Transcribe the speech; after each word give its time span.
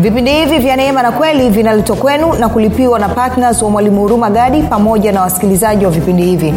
vipindi 0.00 0.30
hivi 0.32 0.58
vya 0.58 0.76
neema 0.76 1.02
na 1.02 1.12
kweli 1.12 1.50
vinaletwa 1.50 1.96
kwenu 1.96 2.32
na 2.34 2.48
kulipiwa 2.48 2.98
na 2.98 3.08
ptns 3.08 3.62
wa 3.62 3.70
mwalimu 3.70 4.00
huruma 4.00 4.30
gadi 4.30 4.62
pamoja 4.62 5.12
na 5.12 5.20
wasikilizaji 5.20 5.84
wa 5.84 5.90
vipindi 5.90 6.22
hivi. 6.22 6.54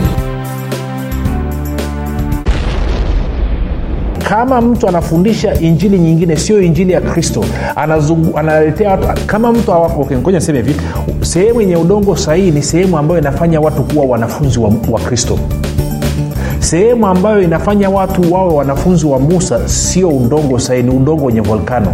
Kama 4.29 4.61
mtu 4.61 4.87
anafundisha 4.87 5.53
injili 5.59 5.99
nyingine 5.99 6.35
sio 6.37 6.61
injili 6.61 6.93
ya 6.93 7.01
kristo 7.01 7.45
analetea 8.35 8.89
watu 8.89 9.07
kama 9.25 9.51
mtu 9.51 9.71
okay, 10.01 10.17
ngoja 10.17 10.41
hivi 10.57 10.75
sehemu 11.21 11.61
yenye 11.61 11.75
udongo 11.75 12.15
sahihi 12.15 12.51
ni 12.51 12.63
sehemu 12.63 12.97
ambayo 12.97 13.19
inafanya 13.21 13.61
watu 13.61 13.83
kuwa 13.83 14.05
wanafunzi 14.05 14.59
wa, 14.59 14.71
wa 14.91 14.99
kristo 14.99 15.39
sehemu 16.63 17.07
ambayo 17.07 17.41
inafanya 17.41 17.89
watu 17.89 18.33
wawe 18.33 18.53
wanafunzi 18.53 19.05
wa 19.05 19.19
musa 19.19 19.67
sio 19.69 20.09
udongo 20.09 20.59
sahihi 20.59 20.87
ni 20.89 20.95
udongo 20.95 21.25
wenye 21.25 21.41
volkano 21.41 21.87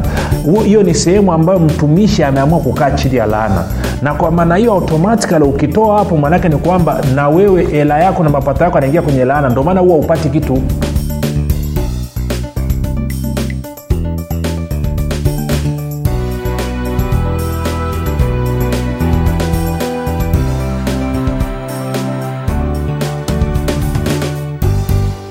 hiyo 0.65 0.83
ni 0.83 0.93
sehemu 0.95 1.33
ambayo 1.33 1.59
mtumishi 1.59 2.23
ameamua 2.23 2.59
kukaa 2.59 2.91
chini 2.91 3.15
ya 3.15 3.25
laana. 3.25 3.63
Na 4.01 4.13
kwa 4.13 4.31
maana 4.31 4.55
hiyo 4.55 4.73
automatikali 4.73 5.43
ukitoa 5.43 5.97
hapo 5.97 6.17
maanake 6.17 6.49
ni 6.49 6.55
kwamba 6.55 7.01
na 7.15 7.29
wewe 7.29 7.65
hela 7.65 7.99
yako 8.03 8.23
na 8.23 8.29
mapato 8.29 8.63
yako 8.63 8.77
anaingia 8.77 9.01
kwenye 9.01 9.25
laana. 9.25 9.49
Ndio 9.49 9.63
maana 9.63 9.79
huwa 9.81 9.95
upati 9.97 10.29
kitu 10.29 10.61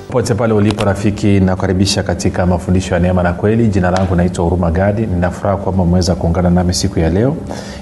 pote 0.08 0.34
pale 0.34 0.52
ulipo 0.54 0.84
rafiki 0.84 1.40
nakukaribisha 1.40 2.02
katika 2.02 2.46
mafundisho 2.46 2.94
ya 2.94 3.00
neema 3.00 3.22
na 3.22 3.32
kweli. 3.32 3.66
Jina 3.68 3.90
langu 3.90 4.14
naitwa 4.16 4.44
huruma 4.44 4.70
gadi. 4.70 5.06
Ninafuraha 5.06 5.56
kwamba 5.56 5.82
umeweza 5.82 6.14
kuungana 6.14 6.50
nami 6.50 6.74
siku 6.74 6.98
ya 6.98 7.10
leo 7.10 7.36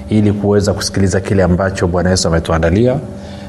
ili 0.09 0.31
kuweza 0.33 0.73
kusikiliza 0.73 1.19
kile 1.21 1.43
ambacho 1.43 1.87
bwana 1.87 2.09
yesu 2.09 2.27
ametuandalia 2.27 2.95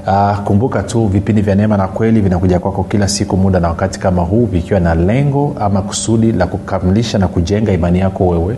Uh, 0.08 0.38
kumbuka 0.44 0.82
tu 0.82 1.06
vipindi 1.06 1.42
vya 1.42 1.54
neema 1.54 1.76
na 1.76 1.88
kweli 1.88 2.20
vinakuja 2.20 2.58
kwako 2.58 2.84
kila 2.84 3.08
siku 3.08 3.36
muda 3.36 3.60
na 3.60 3.68
wakati 3.68 3.98
kama 4.00 4.22
huu 4.22 4.46
vikiwa 4.46 4.80
na 4.80 4.94
lengo 4.94 5.54
ama 5.60 5.82
kusudi 5.82 6.32
la 6.32 6.46
kukamilisha 6.46 7.18
na 7.18 7.28
kujenga 7.28 7.72
imani 7.72 7.98
yako 7.98 8.28
wewe 8.28 8.56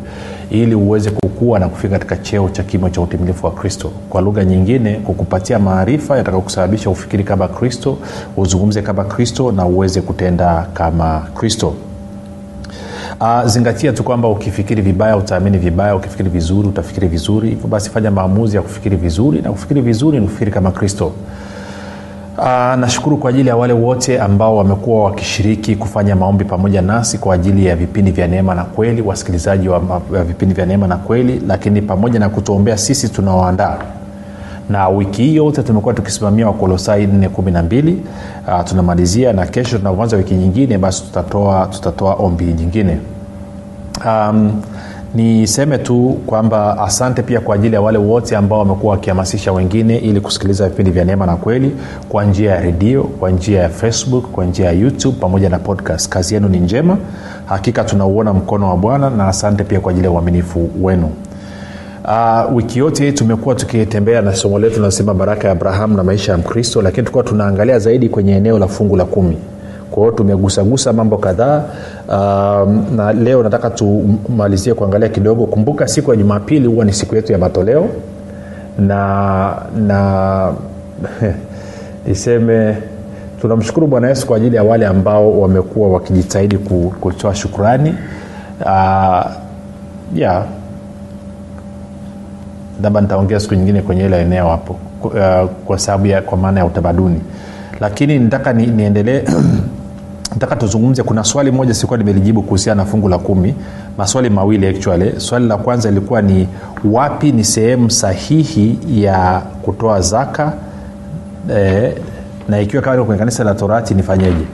ili 0.51 0.75
uweze 0.75 1.11
kukua 1.11 1.59
na 1.59 1.69
kufika 1.69 1.93
katika 1.99 2.17
cheo 2.17 2.49
cha 2.49 2.63
kimo 2.63 2.91
cha 2.91 3.01
utimilifu 3.01 3.47
wa 3.47 3.53
kristo. 3.53 3.91
Kwa 4.11 4.21
lugha 4.21 4.45
nyingine 4.45 4.95
kukupatia 4.95 5.59
maarifa 5.59 6.17
yatakaokusababisha 6.17 6.91
ufikiri 6.91 7.25
kama 7.25 7.49
kristo 7.49 7.99
uzungumze 8.37 8.83
kama 8.83 9.05
kristo 9.05 9.53
na 9.53 9.67
uweze 9.67 10.01
kutenda 10.01 10.67
kama 10.75 11.27
kristo 11.35 11.75
Uh, 13.21 13.45
zingatia 13.47 13.93
tu 13.93 14.03
kwamba 14.05 14.29
ukifikiri 14.29 14.83
vibaya 14.83 15.17
utaamini 15.17 15.59
vibaya 15.59 15.97
ukifikiri 15.97 16.29
vizuri 16.31 16.69
utafikiri 16.69 17.09
vizuri. 17.09 17.49
Hivyo 17.49 17.69
basi 17.69 17.91
fanya 17.91 18.11
maamuzi 18.11 18.57
ya 18.57 18.63
kufikiri 18.63 18.97
vizuri 18.97 19.43
na 19.43 19.51
kufikiri 19.51 19.81
vizuri 19.81 20.21
ni 20.21 20.27
kufikiri 20.27 20.51
kama 20.51 20.71
kristo. 20.71 21.13
Uh, 22.39 22.45
nashukuru 22.79 23.17
kwa 23.17 23.31
ajili 23.31 23.49
ya 23.49 23.57
wale 23.57 23.73
wote 23.73 24.21
ambao 24.21 24.57
wamekuwa 24.57 25.05
wakishiriki 25.05 25.77
kufanya 25.77 26.17
maombi 26.17 26.45
pamoja 26.45 26.83
nasi 26.83 27.19
kwa 27.19 27.35
ajili 27.35 27.67
ya 27.67 27.77
vipindi 27.77 28.11
vya 28.11 28.27
neema 28.27 28.55
na 28.55 28.65
kweli 28.65 29.03
wasikilizaji 29.03 29.69
wa, 29.69 29.79
wa 30.13 30.25
vipindi 30.25 30.55
vya 30.55 30.67
neema 30.67 30.87
na 30.87 30.97
kweli 30.97 31.43
lakini 31.47 31.83
pamoja 31.83 32.19
na 32.19 32.29
kutuombea 32.29 32.77
sisi 32.77 33.09
tunaoandaa 33.09 33.79
na 34.71 34.89
wiki 34.89 35.23
hii 35.23 35.37
yote 35.37 35.63
tumekuwa 35.63 35.95
tukisimamia 35.95 36.47
wakolosai 36.47 37.07
412 37.07 37.95
uh, 38.49 38.65
tunamalizia 38.65 39.33
na 39.33 39.47
kesho 39.47 39.79
tunapoanza 39.79 40.17
wiki 40.17 40.35
nyingine 40.35 40.79
basi 40.79 41.03
tutatoa, 41.03 41.67
tutatoa 41.67 42.15
ombi 42.15 42.45
nyingine 42.45 42.99
um, 44.07 44.63
niseme 45.15 45.79
tu 45.79 46.19
kwamba 46.27 46.79
asante 46.79 47.23
pia 47.23 47.41
kwa 47.41 47.55
ajili 47.55 47.75
ya 47.75 47.81
wale 47.81 47.99
wote 47.99 48.37
ambao 48.37 48.59
wamekuwa 48.59 48.93
wakihamasisha 48.93 49.53
wengine 49.53 49.97
ili 49.97 50.21
kusikiliza 50.21 50.69
vipindi 50.69 50.91
vya 50.91 51.05
neema 51.05 51.27
na 51.27 51.37
kweli 51.37 51.73
kwa 52.09 52.25
njia 52.25 52.51
ya 52.51 52.61
redio 52.61 53.03
kwa 53.05 53.31
njia 53.31 53.61
ya 53.63 53.69
facebook 53.69 54.25
kwa 54.31 54.45
njia 54.45 54.67
ya 54.67 54.73
youtube 54.73 55.17
pamoja 55.21 55.49
na 55.49 55.59
podcast. 55.59 56.09
Kazi 56.09 56.35
yenu 56.35 56.49
ni 56.49 56.59
njema. 56.61 56.97
Hakika 57.47 57.85
tunauona 57.85 58.33
mkono 58.35 58.69
wa 58.69 58.77
bwana 58.77 59.11
na 59.11 59.29
asante 59.29 59.65
pia 59.65 59.81
kwa 59.81 59.91
ajili 59.93 60.07
ya 60.07 60.11
uaminifu 60.13 60.71
wenu 60.83 61.11
Uh, 62.05 62.57
wiki 62.57 62.79
yote 62.79 63.05
hii 63.05 63.13
tumekuwa 63.13 63.55
tukitembea 63.55 64.23
na 64.23 64.35
somo 64.35 64.59
letu 64.59 64.77
linasema 64.77 65.15
baraka 65.15 65.47
ya 65.49 65.53
abrahamu 65.53 65.97
na 65.97 66.05
maisha 66.05 66.33
ya 66.33 66.39
mkristo 66.39 66.83
lakini 66.83 67.07
tukuwa 67.07 67.25
tunaangalia 67.25 67.79
zaidi 67.79 68.09
kwenye 68.09 68.37
eneo 68.37 68.59
la 68.59 68.69
fungu 68.69 68.97
la 68.97 69.05
kumi. 69.05 69.37
Kwahio 69.91 70.13
tumegusagusa 70.13 70.93
mambo 70.93 71.19
kadhaa. 71.19 71.63
Um, 72.09 72.87
na 72.97 73.13
leo 73.13 73.43
nataka 73.43 73.71
tumalizie 73.71 74.75
kuangalia 74.75 75.09
kidogo. 75.09 75.47
Kumbuka 75.47 75.89
siku 75.89 76.11
ya 76.11 76.17
jumapili 76.17 76.67
huwa 76.69 76.85
ni 76.85 76.93
siku 76.93 77.17
yetu 77.17 77.33
ya 77.33 77.39
matoleo. 77.39 77.89
Na 78.79 79.57
na 79.77 80.53
niseme 82.07 82.77
tunamshukuru 83.41 83.87
bwana 83.87 84.09
yesu 84.09 84.27
kwa 84.27 84.37
ajili 84.37 84.57
ya 84.57 84.63
wale 84.63 84.87
ambao 84.87 85.41
wamekuwa 85.41 85.89
wakijitahidi 85.89 86.59
ku- 86.59 86.93
kutoa 87.01 87.35
shukurani 87.35 87.95
uh, 88.61 89.25
yeah 90.15 90.45
labda 92.83 93.01
nitaongea 93.01 93.41
siku 93.41 93.55
nyingine 93.55 93.83
kwenye 93.83 94.05
ile 94.07 94.23
eneo 94.23 94.49
hapo 94.49 94.77
uh, 95.05 95.51
kwa 95.65 95.79
sababu 95.79 96.07
ya 96.07 96.23
kwa 96.23 96.39
maana 96.39 96.61
ya 96.61 96.67
utamaduni. 96.67 97.21
Lakini 97.81 98.19
nataka 98.19 98.53
ni, 98.53 98.67
niendelee 98.67 99.23
nataka 100.35 100.57
tuzungumze. 100.57 101.03
Kuna 101.03 101.25
swali 101.25 101.51
moja 101.51 101.75
sikuwa 101.75 101.99
nimelijibu 101.99 102.43
kuhusiana 102.43 102.83
na 102.83 102.91
fungu 102.91 103.09
la 103.09 103.19
kumi. 103.19 103.55
Maswali 103.99 104.31
mawili 104.31 104.67
actually. 104.67 105.21
Swali 105.21 105.47
la 105.47 105.57
kwanza 105.57 105.89
ilikuwa 105.89 106.23
ni 106.23 106.49
wapi 106.85 107.33
ni 107.33 107.45
sehemu 107.45 107.91
sahihi 107.91 108.79
ya 109.03 109.43
kutoa 109.63 110.01
zaka 110.01 110.53
eh, 111.51 111.95
na 112.49 112.61
ikiwa 112.61 112.83
kama 112.83 113.05
kwenye 113.05 113.19
kanisa 113.19 113.45
la 113.45 113.55
torati 113.55 113.95
nifanyeje 113.95 114.45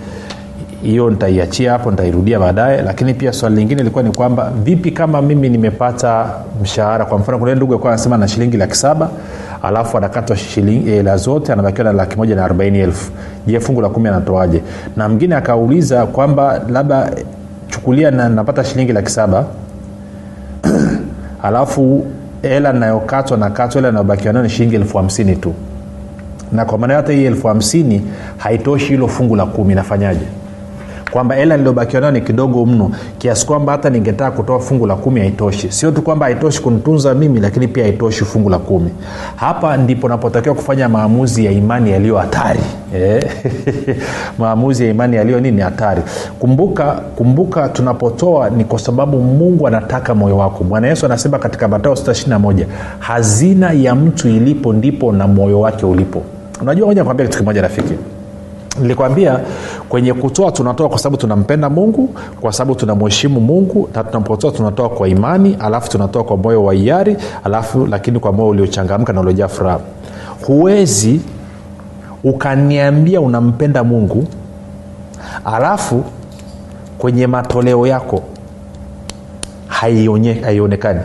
hiyo 0.82 1.10
nitaiachia 1.10 1.72
hapo 1.72 1.90
nitairudia 1.90 2.38
baadaye. 2.38 2.82
Lakini 2.82 3.14
pia 3.14 3.32
swali 3.32 3.56
lingine 3.56 3.80
ilikuwa 3.80 4.02
ni 4.04 4.10
kwamba 4.12 4.52
vipi 4.64 4.90
kama 4.90 5.22
mimi 5.22 5.48
nimepata 5.48 6.26
mshahara? 6.62 7.04
Kwa 7.04 7.18
mfano 7.18 7.38
kuna 7.38 7.54
ndugu 7.54 7.72
alikuwa 7.72 7.92
anasema 7.92 8.16
na 8.16 8.28
shilingi 8.28 8.56
laki 8.56 8.74
saba 8.76 9.10
alafu 9.62 9.98
anakatwa 9.98 10.36
hela 10.84 11.16
zote 11.16 11.52
anabakiwa 11.52 11.84
na 11.84 11.92
laki 11.92 12.16
moja 12.16 12.36
na 12.36 12.44
arobaini 12.44 12.78
elfu. 12.78 13.10
Je 13.46 13.60
fungu 13.60 13.80
la 13.80 13.88
kumi 13.88 14.08
anatoaje? 14.08 14.62
Na 14.96 15.08
mwingine 15.08 15.34
akauliza 15.34 16.06
kwamba 16.06 16.60
labda 16.68 17.12
chukulia 17.68 18.10
na, 18.10 18.28
napata 18.28 18.64
shilingi 18.64 18.92
laki 18.92 19.10
saba 19.10 19.44
alafu 21.42 22.06
hela 22.42 22.72
nayokatwa 22.72 23.36
nakatwa 23.36 23.80
hela 23.80 23.92
nayobakiwa 23.92 24.32
nayo 24.32 24.42
ni 24.42 24.50
shilingi 24.50 24.74
elfu 24.76 24.96
hamsini 24.98 25.36
tu. 25.36 25.54
Na 26.52 26.64
kwa 26.64 26.78
maana 26.78 26.94
hata 26.94 27.12
hii 27.12 27.24
elfu 27.24 27.48
hamsini 27.48 28.02
haitoshi 28.36 28.86
hilo 28.86 29.08
fungu 29.08 29.36
la 29.36 29.46
kumi 29.46 29.74
nafanyaje 29.74 30.26
kwamba 31.16 31.34
hela 31.34 31.56
niliobakiwa 31.56 32.00
nayo 32.00 32.12
ni 32.12 32.20
kidogo 32.20 32.66
mno 32.66 32.90
kiasi 33.18 33.46
kwamba 33.46 33.72
hata 33.72 33.90
ningetaka 33.90 34.30
kutoa 34.30 34.60
fungu 34.60 34.86
la 34.86 34.94
kumi 34.96 35.20
haitoshi. 35.20 35.72
Sio 35.72 35.90
tu 35.90 36.02
kwamba 36.02 36.26
haitoshi 36.26 36.62
kunitunza 36.62 37.14
mimi 37.14 37.40
lakini 37.40 37.68
pia 37.68 37.84
haitoshi 37.84 38.24
fungu 38.24 38.50
la 38.50 38.58
kumi. 38.58 38.90
Hapa 39.36 39.76
ndipo 39.76 40.08
napotakiwa 40.08 40.54
kufanya 40.54 40.88
maamuzi 40.88 41.44
ya 41.44 41.52
imani 41.52 41.90
yaliyo 41.90 42.16
hatari. 42.16 42.60
Eh? 42.96 43.24
maamuzi 44.38 44.84
ya 44.84 44.90
imani 44.90 45.16
yaliyo 45.16 45.40
nini? 45.40 45.60
Hatari. 45.60 46.02
Kumbuka 46.38 46.92
kumbuka 46.92 47.68
tunapotoa 47.68 48.50
ni 48.50 48.64
kwa 48.64 48.78
sababu 48.78 49.18
mungu 49.18 49.66
anataka 49.66 50.14
moyo 50.14 50.36
wako. 50.38 50.64
Bwana 50.64 50.88
yesu 50.88 51.06
anasema 51.06 51.38
katika 51.38 51.68
matao 51.68 51.92
621 51.94 52.64
hazina 52.98 53.72
ya 53.72 53.94
mtu 53.94 54.28
ilipo 54.28 54.72
ndipo 54.72 55.12
na 55.12 55.26
moyo 55.26 55.60
wake 55.60 55.86
ulipo. 55.86 56.22
Unajua 56.62 56.86
moja 56.86 57.04
kwambia 57.04 57.26
kitu 57.26 57.38
kimoja 57.38 57.62
rafiki 57.62 57.94
nilikwambia 58.80 59.40
kwenye 59.88 60.14
kutoa 60.14 60.52
tunatoa 60.52 60.88
kwa 60.88 60.98
sababu 60.98 61.16
tunampenda 61.16 61.70
mungu 61.70 62.14
kwa 62.40 62.52
sababu 62.52 62.74
tunamheshimu 62.78 63.40
mungu 63.40 63.88
na 63.94 64.04
tunapotoa 64.04 64.50
tunatoa 64.50 64.88
kwa 64.88 65.08
imani 65.08 65.56
alafu 65.60 65.90
tunatoa 65.90 66.24
kwa 66.24 66.36
moyo 66.36 66.64
wa 66.64 66.74
hiari 66.74 67.16
alafu 67.44 67.86
lakini 67.86 68.18
kwa 68.20 68.32
moyo 68.32 68.48
uliochangamka 68.48 69.12
na 69.12 69.20
uliojaa 69.20 69.48
furaha. 69.48 69.80
Huwezi 70.46 71.20
ukaniambia 72.24 73.20
unampenda 73.20 73.84
mungu 73.84 74.24
alafu 75.44 76.04
kwenye 76.98 77.26
matoleo 77.26 77.86
yako 77.86 78.22
haionekani. 80.42 81.00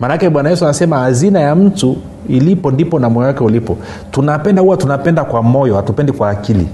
Maanake 0.00 0.30
bwana 0.30 0.50
yesu 0.50 0.64
anasema 0.64 0.98
hazina 0.98 1.40
ya 1.40 1.54
mtu 1.54 1.96
ilipo 2.28 2.70
ndipo 2.70 2.98
na 2.98 3.10
moyo 3.10 3.26
wake 3.26 3.44
ulipo. 3.44 3.76
Tunapenda 4.10 4.62
huwa 4.62 4.76
tunapenda 4.76 5.24
kwa 5.24 5.42
moyo 5.42 5.76
hatupendi 5.76 6.12
kwa 6.12 6.30
akili 6.30 6.66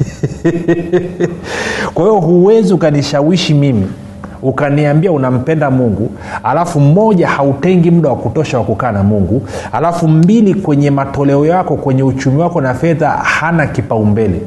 kwa 1.94 2.02
hiyo 2.04 2.20
huwezi 2.20 2.74
ukanishawishi 2.74 3.54
mimi 3.54 3.86
ukaniambia 4.42 5.12
unampenda 5.12 5.70
mungu 5.70 6.10
alafu 6.42 6.80
mmoja 6.80 7.28
hautengi 7.28 7.90
muda 7.90 8.08
wa 8.08 8.16
kutosha 8.16 8.58
wa 8.58 8.64
kukaa 8.64 8.92
na 8.92 9.02
mungu 9.02 9.42
alafu 9.72 10.08
mbili 10.08 10.54
kwenye 10.54 10.90
matoleo 10.90 11.46
yako 11.46 11.76
kwenye 11.76 12.02
uchumi 12.02 12.40
wako 12.40 12.60
na 12.60 12.74
fedha 12.74 13.10
hana 13.10 13.66
kipaumbele. 13.66 14.40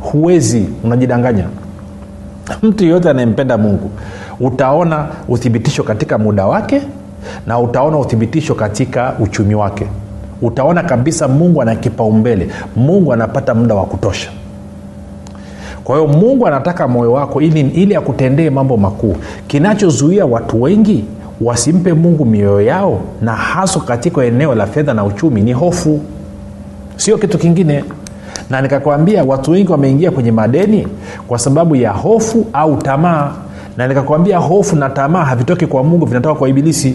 Huwezi 0.00 0.66
unajidanganya. 0.84 1.44
Mtu 2.62 2.84
yeyote 2.84 3.10
anayempenda 3.10 3.58
mungu 3.58 3.90
utaona 4.40 5.06
uthibitisho 5.28 5.82
katika 5.82 6.18
muda 6.18 6.46
wake 6.46 6.82
na 7.46 7.58
utaona 7.58 7.98
uthibitisho 7.98 8.54
katika 8.54 9.14
uchumi 9.20 9.54
wake. 9.54 9.86
Utaona 10.42 10.82
kabisa 10.82 11.28
mungu 11.28 11.62
ana 11.62 11.74
kipaumbele. 11.76 12.48
Mungu 12.76 13.12
anapata 13.12 13.54
muda 13.54 13.74
wa 13.74 13.84
kutosha 13.84 14.30
kwa 15.86 15.96
hiyo 15.98 16.08
mungu 16.12 16.46
anataka 16.46 16.88
moyo 16.88 17.12
wako 17.12 17.40
ili, 17.40 17.60
ili 17.60 17.96
akutendee 17.96 18.50
mambo 18.50 18.76
makuu. 18.76 19.16
Kinachozuia 19.46 20.26
watu 20.26 20.62
wengi 20.62 21.04
wasimpe 21.40 21.92
mungu 21.94 22.24
mioyo 22.24 22.60
yao 22.60 23.00
na 23.22 23.32
haswa 23.32 23.82
katika 23.82 24.24
eneo 24.24 24.54
la 24.54 24.66
fedha 24.66 24.94
na 24.94 25.04
uchumi 25.04 25.40
ni 25.40 25.52
hofu. 25.52 26.00
Sio 26.96 27.18
kitu 27.18 27.38
kingine. 27.38 27.84
Na 28.50 28.60
nikakwambia 28.62 29.24
watu 29.24 29.50
wengi 29.50 29.72
wameingia 29.72 30.10
kwenye 30.10 30.32
madeni 30.32 30.88
kwa 31.28 31.38
sababu 31.38 31.76
ya 31.76 31.90
hofu 31.90 32.46
au 32.52 32.76
tamaa. 32.76 33.32
Na 33.76 33.88
nikakwambia 33.88 34.38
hofu 34.38 34.76
na 34.76 34.90
tamaa 34.90 35.24
havitoki 35.24 35.66
kwa 35.66 35.84
mungu 35.84 36.06
vinatoka 36.06 36.34
kwa 36.34 36.48
ibilisi 36.48 36.94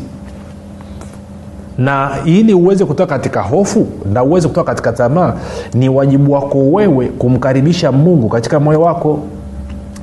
na 1.78 2.12
ili 2.26 2.54
uweze 2.54 2.86
kutoka 2.86 3.14
katika 3.18 3.42
hofu 3.42 3.88
na 4.14 4.24
uweze 4.24 4.48
kutoka 4.48 4.72
katika 4.72 4.94
tamaa 4.94 5.34
ni 5.74 5.90
wajibu 5.90 6.32
wako 6.32 6.72
wewe 6.72 7.08
kumkaribisha 7.08 7.92
mungu 7.92 8.30
katika 8.30 8.60
moyo 8.60 8.82
wako. 8.82 9.20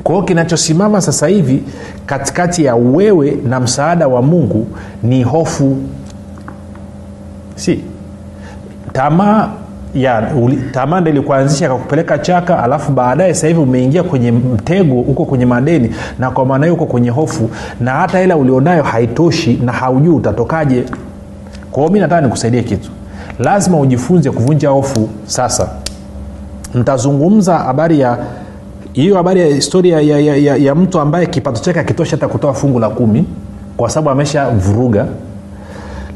Kwao 0.02 0.22
kinachosimama 0.22 1.00
sasa 1.00 1.26
hivi 1.26 1.62
katikati 2.06 2.64
ya 2.64 2.74
wewe 2.76 3.38
na 3.48 3.60
msaada 3.60 4.08
wa 4.08 4.22
mungu 4.22 4.66
ni 5.02 5.22
hofu. 5.22 5.76
Si. 7.54 7.80
Tamaa 8.92 9.48
ya 9.94 10.30
tamaa 10.72 11.00
ndo 11.00 11.10
ilikuanzisha 11.10 11.68
kakupeleka 11.68 12.18
chaka 12.18 12.64
alafu 12.64 12.92
baadaye 12.92 13.32
hivi 13.32 13.60
umeingia 13.60 14.02
kwenye 14.02 14.32
mtego 14.32 14.94
huko 14.94 15.24
kwenye 15.24 15.46
madeni 15.46 15.90
na 16.18 16.30
kwa 16.30 16.46
maana 16.46 16.66
hiyo 16.66 16.74
uko 16.74 16.86
kwenye 16.86 17.10
hofu. 17.10 17.50
Na 17.80 17.90
hata 17.90 18.22
ila 18.22 18.36
ulionayo 18.36 18.82
haitoshi 18.82 19.60
na 19.64 19.72
haujui 19.72 20.14
utatokaje 20.14 20.84
kwa 21.70 21.82
hiyo 21.82 21.92
mi 21.92 22.00
nataka 22.00 22.20
nikusaidie 22.20 22.62
kitu. 22.62 22.90
Lazima 23.38 23.80
ujifunze 23.80 24.30
kuvunja 24.30 24.68
hofu 24.68 25.08
sasa. 25.26 25.68
Nitazungumza 26.74 27.58
habari 27.58 28.00
ya 28.00 28.18
hiyo 28.92 29.16
habari 29.16 29.40
ya 29.40 29.46
historia 29.46 30.00
ya, 30.00 30.18
ya, 30.20 30.36
ya, 30.36 30.56
ya 30.56 30.74
mtu 30.74 31.00
ambaye 31.00 31.26
kipato 31.26 31.60
chake 31.60 31.80
akitosha 31.80 32.10
hata 32.16 32.28
kutoa 32.28 32.54
fungu 32.54 32.78
la 32.78 32.88
kumi 32.90 33.24
kwa 33.76 33.90
sababu 33.90 34.10
amesha 34.10 34.48
vuruga. 34.50 35.06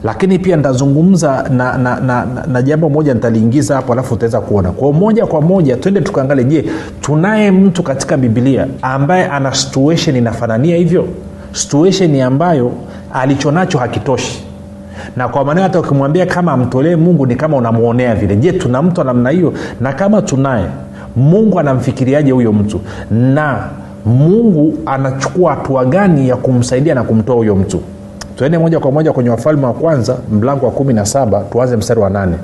Lakini 0.05 0.39
pia 0.39 0.57
nitazungumza 0.57 1.43
na, 1.51 1.79
na, 1.79 2.01
na, 2.01 2.25
na, 2.25 2.47
na 2.47 2.63
jambo 2.63 2.89
moja 2.89 3.15
nitaliingiza 3.15 3.75
hapo 3.77 3.93
alafu 3.93 4.15
utaweza 4.15 4.41
kuona. 4.41 4.73
Kwao 4.73 4.93
moja 4.93 5.27
kwa 5.27 5.41
moja 5.41 5.77
twende 5.77 6.01
tukaangalie 6.01 6.45
je 6.45 6.65
tunaye 7.01 7.51
mtu 7.51 7.83
katika 7.83 8.17
bibilia 8.17 8.67
ambaye 8.83 9.27
ana 9.27 9.55
situation 9.55 10.17
inafanania 10.17 10.77
hivyo? 10.77 11.09
Situation 11.53 12.21
ambayo 12.21 12.73
alichonacho 13.13 13.79
hakitoshi 13.79 14.45
na 15.17 15.29
kwa 15.29 15.45
maneno 15.45 15.63
hata 15.63 15.81
ukimwambia 15.81 16.27
kama 16.27 16.53
amtolee 16.53 16.97
mungu 16.97 17.27
ni 17.27 17.37
kama 17.37 17.57
unamwonea 17.57 18.15
vile. 18.15 18.37
Je 18.37 18.53
tuna 18.53 18.83
mtu 18.83 19.05
namna 19.05 19.31
hiyo? 19.31 19.53
Na 19.81 19.93
kama 19.93 20.23
tunaye 20.23 20.65
mungu 21.17 21.61
anamfikiriaje 21.61 22.31
huyo 22.33 22.53
mtu? 22.53 22.81
Na 23.11 23.59
mungu 24.07 24.75
anachukua 24.87 25.51
hatua 25.55 25.85
gani 25.85 26.29
ya 26.29 26.37
kumsaidia 26.37 26.95
na 26.95 27.03
kumtoa 27.03 27.37
huyo 27.37 27.57
mtu? 27.57 27.81
Tuende 28.37 28.59
moja 28.59 28.81
kwa 28.81 28.91
moja 28.93 29.13
kwenye 29.13 29.31
wafalme 29.31 29.67
wa 29.67 29.73
kwanza 29.73 30.17
mlango 30.31 30.67
wa 30.67 30.73
kumi 30.73 30.95
na 30.95 31.07
saba 31.07 31.41
tuanze 31.53 31.77
mstari 31.77 32.01
wa 32.01 32.11
nane. 32.11 32.35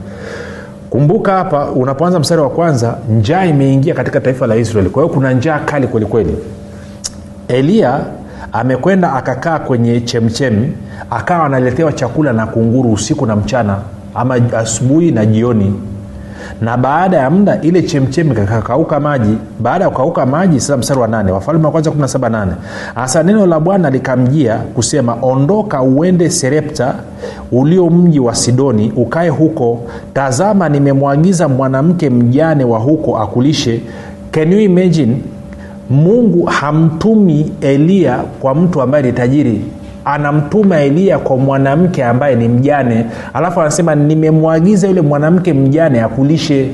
Kumbuka 0.90 1.32
hapa 1.32 1.70
unapoanza 1.70 2.18
mstari 2.18 2.40
wa 2.40 2.50
kwanza 2.50 2.94
njaa 3.18 3.44
imeingia 3.44 3.94
katika 3.94 4.20
taifa 4.20 4.46
la 4.46 4.56
israeli. 4.56 4.90
Kwa 4.90 5.02
hiyo 5.02 5.14
kuna 5.14 5.32
njaa 5.32 5.58
kali 5.58 5.86
kwelikweli. 5.86 6.36
Eliya 7.48 8.00
amekwenda 8.52 9.12
akakaa 9.12 9.58
kwenye 9.58 10.00
chemchemi 10.00 10.72
akawa 11.10 11.46
analetewa 11.46 11.92
chakula 11.92 12.32
na 12.32 12.46
kunguru 12.46 12.92
usiku 12.92 13.26
na 13.26 13.36
mchana 13.36 13.76
ama 14.14 14.34
asubuhi 14.56 15.10
na 15.10 15.26
jioni. 15.26 15.74
Na 16.60 16.76
baada 16.76 17.16
ya 17.16 17.30
muda 17.30 17.60
ile 17.60 17.82
chemchemi 17.82 18.34
kakauka 18.34 19.00
maji. 19.00 19.34
Baada 19.60 19.84
ya 19.84 19.90
kukauka 19.90 20.26
maji 20.26 20.60
sasa 20.60 20.76
mstari 20.76 21.00
wa 21.00 21.08
nane 21.08 21.32
wafalme 21.32 21.64
wa 21.64 21.70
kwanza 21.70 21.90
178 21.90 22.46
hasa 22.94 23.22
neno 23.22 23.46
la 23.46 23.60
bwana 23.60 23.90
likamjia 23.90 24.56
kusema 24.56 25.16
ondoka 25.22 25.82
uende 25.82 26.30
serepta 26.30 26.94
ulio 27.52 27.90
mji 27.90 28.20
wa 28.20 28.34
sidoni 28.34 28.92
ukae 28.96 29.28
huko. 29.28 29.80
Tazama 30.14 30.68
nimemwagiza 30.68 31.48
mwanamke 31.48 32.10
mjane 32.10 32.64
wa 32.64 32.78
huko 32.78 33.18
akulishe. 33.18 33.80
Can 34.30 34.52
you 34.52 34.60
imagine 34.60 35.16
mungu 35.90 36.44
hamtumi 36.44 37.52
eliya 37.60 38.16
kwa 38.40 38.54
mtu 38.54 38.82
ambaye 38.82 39.04
ni 39.04 39.12
tajiri. 39.12 39.60
Anamtuma 40.04 40.80
eliya 40.80 41.18
kwa 41.18 41.36
mwanamke 41.36 42.04
ambaye 42.04 42.34
ni 42.36 42.48
mjane. 42.48 43.04
Alafu 43.34 43.60
anasema 43.60 43.94
nimemwagiza 43.94 44.88
yule 44.88 45.00
mwanamke 45.00 45.52
mjane 45.52 46.02
akulishe. 46.02 46.68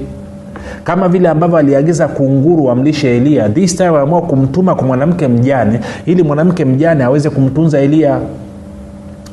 Kama 0.85 1.09
vile 1.09 1.29
ambavyo 1.29 1.57
aliagiza 1.59 2.09
kunguru 2.09 2.71
amlishe 2.71 3.17
eliya 3.17 3.49
this 3.49 3.77
time 3.77 3.89
ameamua 3.89 4.23
kumtuma 4.23 4.75
kwa 4.75 4.87
mwanamke 4.87 5.29
mjane 5.29 5.81
ili 6.07 6.23
mwanamke 6.23 6.65
mjane 6.65 7.05
aweze 7.05 7.31
kumtunza 7.31 7.79
eliya 7.81 8.21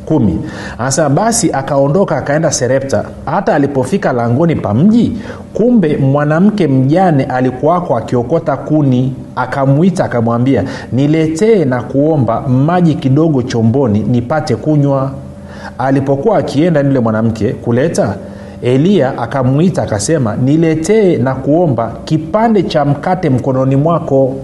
kumi. 0.06 0.40
Anasema 0.78 1.10
basi 1.10 1.52
akaondoka 1.54 2.18
akaenda 2.18 2.52
serepta. 2.52 3.04
Hata 3.26 3.56
alipofika 3.56 4.14
langoni 4.14 4.56
pa 4.56 4.74
mji 4.74 5.18
kumbe 5.54 5.98
mwanamke 5.98 6.68
mjane 6.68 7.24
alikuwako 7.24 7.98
akiokota 7.98 8.58
kuni. 8.58 9.14
Akamwita 9.36 10.06
akamwambia 10.06 10.64
niletee 10.92 11.66
na 11.66 11.84
kuomba 11.84 12.42
maji 12.42 12.94
kidogo 12.96 13.42
chomboni 13.42 14.00
nipate 14.00 14.56
kunywa. 14.56 15.12
Alipokuwa 15.78 16.38
akienda 16.38 16.80
yule 16.80 17.00
mwanamke 17.00 17.50
kuleta 17.54 18.16
eliya 18.62 19.18
akamwita 19.18 19.84
akasema 19.84 20.36
niletee 20.36 21.18
na 21.18 21.36
kuomba 21.36 21.92
kipande 22.06 22.64
cha 22.64 22.86
mkate 22.86 23.30
mkononi 23.30 23.76
mwako 23.76 24.36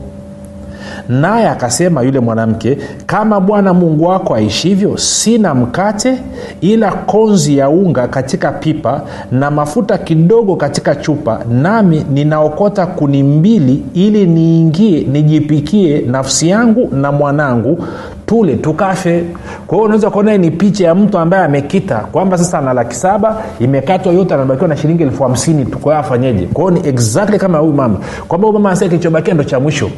naye 1.10 1.50
akasema 1.50 2.02
yule 2.02 2.20
mwanamke 2.20 2.78
kama 3.06 3.40
bwana 3.40 3.74
mungu 3.74 4.04
wako 4.04 4.36
aishivyo 4.36 4.98
sina 4.98 5.56
mkate 5.56 6.18
ila 6.62 6.92
konzi 6.92 7.58
ya 7.58 7.70
unga 7.70 8.08
katika 8.08 8.52
pipa 8.52 9.02
na 9.32 9.52
mafuta 9.52 9.98
kidogo 9.98 10.56
katika 10.56 10.96
chupa 10.96 11.40
nami 11.52 12.06
ninaokota 12.14 12.86
kuni 12.86 13.24
mbili 13.24 13.84
ili 13.94 14.26
niingie 14.26 15.00
nijipikie 15.12 16.00
nafsi 16.02 16.50
yangu 16.50 16.90
na 16.96 17.12
mwanangu 17.12 17.84
tule 18.26 18.56
tukafe. 18.56 19.24
Kwa 19.68 19.76
hiyo 19.78 19.86
unaweza 19.86 20.10
kuona 20.10 20.38
ni 20.38 20.52
picha 20.52 20.86
ya 20.86 20.96
mtu 20.96 21.18
ambaye 21.18 21.44
amekita 21.44 21.96
kwamba 21.96 22.38
sasa 22.38 22.60
ana 22.60 22.74
laki 22.74 22.96
saba 22.96 23.42
imekatwa 23.60 24.14
yote 24.14 24.34
anabakiwa 24.34 24.68
na 24.68 24.78
shilingi 24.78 25.04
elfu 25.04 25.24
hamsini 25.24 25.66
hiyo 25.84 25.98
afanyeje? 25.98 26.46
Kwa 26.54 26.64
hiyo 26.72 26.82
ni 26.84 26.90
exactly 26.90 27.38
kama 27.40 27.58
huyu 27.58 27.74
mama 27.74 28.00
kwamba 28.28 28.48
huyu 28.48 28.60
mama 28.60 28.70
anasema 28.70 28.90
kilichobakia 28.90 29.34
ndo 29.34 29.44
cha 29.44 29.60
mwisho 29.60 29.90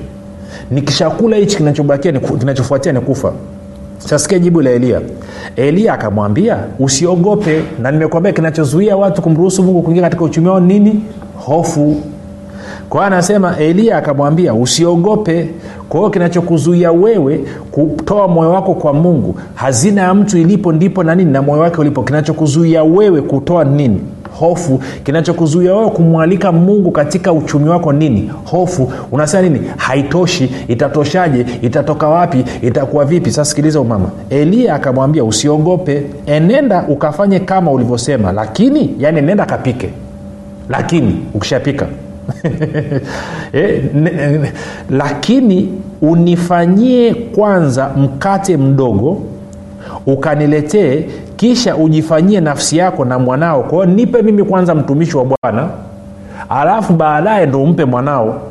nikishakula 0.71 1.37
hichi 1.37 1.57
kinachobakia 1.57 2.11
kinachofuatia 2.39 2.91
ni 2.91 2.99
kufa. 3.01 3.33
Sasikia 3.97 4.39
jibu 4.39 4.61
la 4.61 4.69
eliya 4.69 5.01
eliya 5.55 5.93
akamwambia 5.93 6.57
usiogope 6.79 7.63
na 7.81 7.91
nimekwambia 7.91 8.31
kinachozuia 8.31 8.97
watu 8.97 9.21
kumruhusu 9.21 9.63
mungu 9.63 9.81
kuingia 9.81 10.03
katika 10.03 10.23
uchumi 10.23 10.47
wao 10.47 10.59
nini? 10.59 11.01
Hofu. 11.45 11.95
Kwa 12.89 12.99
hiyo 13.01 13.07
anasema 13.13 13.57
eliya 13.57 13.97
akamwambia 13.97 14.53
usiogope. 14.53 15.49
Kwa 15.89 15.99
hiyo 15.99 16.09
kinachokuzuia 16.09 16.91
wewe 16.91 17.39
kutoa 17.71 18.27
moyo 18.27 18.51
wako 18.51 18.73
kwa 18.73 18.93
mungu 18.93 19.35
hazina 19.55 20.01
ya 20.01 20.13
mtu 20.13 20.37
ilipo 20.37 20.71
ndipo 20.73 21.03
na 21.03 21.15
nini 21.15 21.31
na 21.31 21.41
moyo 21.41 21.61
wake 21.61 21.81
ulipo. 21.81 22.03
Kinachokuzuia 22.03 22.83
wewe 22.83 23.21
kutoa 23.21 23.63
nini 23.63 24.01
hofu. 24.39 24.81
Kinachokuzuia 25.03 25.75
wewe 25.75 25.89
kumwalika 25.89 26.51
mungu 26.51 26.91
katika 26.91 27.33
uchumi 27.33 27.69
wako 27.69 27.93
nini? 27.93 28.31
Hofu. 28.45 28.91
Unasema 29.11 29.43
nini? 29.49 29.61
Haitoshi. 29.77 30.51
Itatoshaje? 30.67 31.45
Itatoka 31.61 32.07
wapi? 32.07 32.45
Itakuwa 32.61 33.05
vipi? 33.05 33.31
Sasa 33.31 33.45
sikiliza 33.49 33.81
umama 33.81 34.09
eliya 34.29 34.75
akamwambia 34.75 35.23
usiogope. 35.23 36.03
Enenda 36.25 36.85
ukafanye 36.87 37.39
kama 37.39 37.71
ulivyosema. 37.71 38.31
Lakini 38.31 38.95
yani 38.99 39.21
nenda 39.21 39.45
kapike. 39.45 39.89
Lakini 40.69 41.15
ukishapika. 41.33 41.87
E, 43.53 43.81
ne, 43.93 44.11
ne, 44.11 44.51
lakini 44.89 45.69
unifanyie 46.01 47.13
kwanza 47.13 47.89
mkate 47.97 48.57
mdogo 48.57 49.21
ukaniletee 50.05 51.05
kisha 51.39 51.75
ujifanyie 51.75 52.41
nafsi 52.41 52.77
yako 52.77 53.05
na 53.05 53.19
mwanao. 53.19 53.63
Kwao 53.63 53.85
nipe 53.85 54.21
mimi 54.21 54.43
kwanza 54.43 54.75
mtumishi 54.75 55.17
wa 55.17 55.25
bwana 55.25 55.67
alafu 56.49 56.93
baadaye 56.93 57.45
ndo 57.45 57.63
umpe 57.63 57.85
mwanao. 57.85 58.41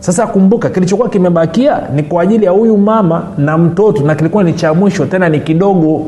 Sasa 0.00 0.26
kumbuka 0.26 0.70
kilichokuwa 0.70 1.08
kimebakia 1.08 1.80
ni 1.94 2.02
kwa 2.02 2.22
ajili 2.22 2.44
ya 2.44 2.50
huyu 2.50 2.76
mama 2.76 3.22
na 3.38 3.58
mtoto 3.58 4.02
na 4.04 4.14
kilikuwa 4.14 4.44
ni 4.44 4.52
cha 4.52 4.74
mwisho 4.74 5.06
tena 5.06 5.28
ni 5.28 5.40
kidogo. 5.40 6.06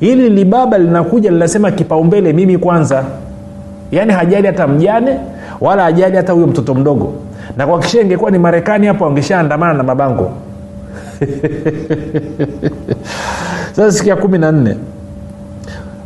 Ili 0.00 0.30
libaba 0.30 0.78
linakuja 0.78 1.30
linasema 1.30 1.70
kipaumbele 1.70 2.32
mimi 2.32 2.58
kwanza. 2.58 3.04
Yaani 3.92 4.12
hajali 4.12 4.46
hata 4.46 4.66
mjane 4.68 5.18
wala 5.60 5.82
hajali 5.82 6.16
hata 6.16 6.32
huyo 6.32 6.46
mtoto 6.46 6.74
mdogo. 6.74 7.12
Na 7.56 7.66
kwa 7.66 7.82
ingekuwa 8.02 8.30
ni 8.30 8.38
marekani 8.38 8.86
hapo 8.86 9.06
angeshaandamana 9.06 9.74
na 9.74 9.82
mabango. 9.82 10.30
Sasa 13.76 13.92
sikia 13.92 14.16
kumi 14.16 14.38
na 14.38 14.52
nne 14.52 14.76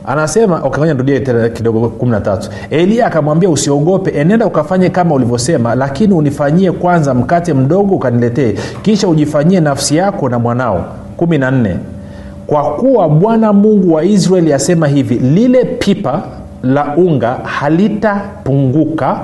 anasema 0.06 0.60
okay, 0.64 0.84
nirudie 0.84 1.20
tena 1.20 1.48
kidogo 1.48 1.88
kumi 1.88 2.10
na 2.12 2.20
tatu. 2.20 2.50
Eliya 2.70 3.06
akamwambia 3.06 3.50
usiogope 3.50 4.10
enenda 4.10 4.46
ukafanye 4.46 4.90
kama 4.90 5.14
ulivyosema 5.14 5.74
lakini 5.74 6.14
unifanyie 6.14 6.72
kwanza 6.72 7.14
mkate 7.14 7.54
mdogo 7.54 7.94
ukaniletee 7.94 8.54
kisha 8.82 9.08
ujifanyie 9.08 9.60
nafsi 9.60 9.96
yako 9.96 10.28
na 10.28 10.38
mwanao. 10.38 10.84
Kumi 11.16 11.38
na 11.38 11.50
nne. 11.50 11.76
Kwa 12.46 12.62
kuwa 12.74 13.08
bwana 13.08 13.52
mungu 13.52 13.94
wa 13.94 14.04
israeli 14.04 14.52
asema 14.52 14.86
hivi 14.88 15.14
lile 15.14 15.64
pipa 15.64 16.22
la 16.62 16.96
unga 16.96 17.34
halitapunguka 17.44 19.18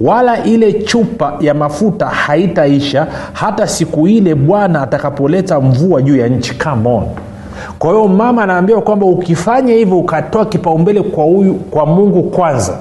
wala 0.00 0.44
ile 0.44 0.72
chupa 0.72 1.32
ya 1.40 1.54
mafuta 1.54 2.06
haitaisha 2.06 3.06
hata 3.32 3.66
siku 3.68 4.08
ile 4.08 4.34
bwana 4.34 4.82
atakapoleta 4.82 5.60
mvua 5.60 6.02
juu 6.02 6.16
ya 6.16 6.28
nchi. 6.28 6.54
Come 6.54 6.88
on 6.88 7.04
kwa 7.78 7.90
hiyo 7.90 8.08
mama 8.08 8.42
anaambiwa 8.42 8.82
kwamba 8.82 9.06
ukifanya 9.06 9.74
hivyo 9.74 9.98
ukatoa 9.98 10.46
kipaumbele 10.46 11.02
kwa 11.02 11.24
huyu 11.24 11.54
kwa 11.54 11.86
mungu 11.86 12.22
kwanza. 12.22 12.78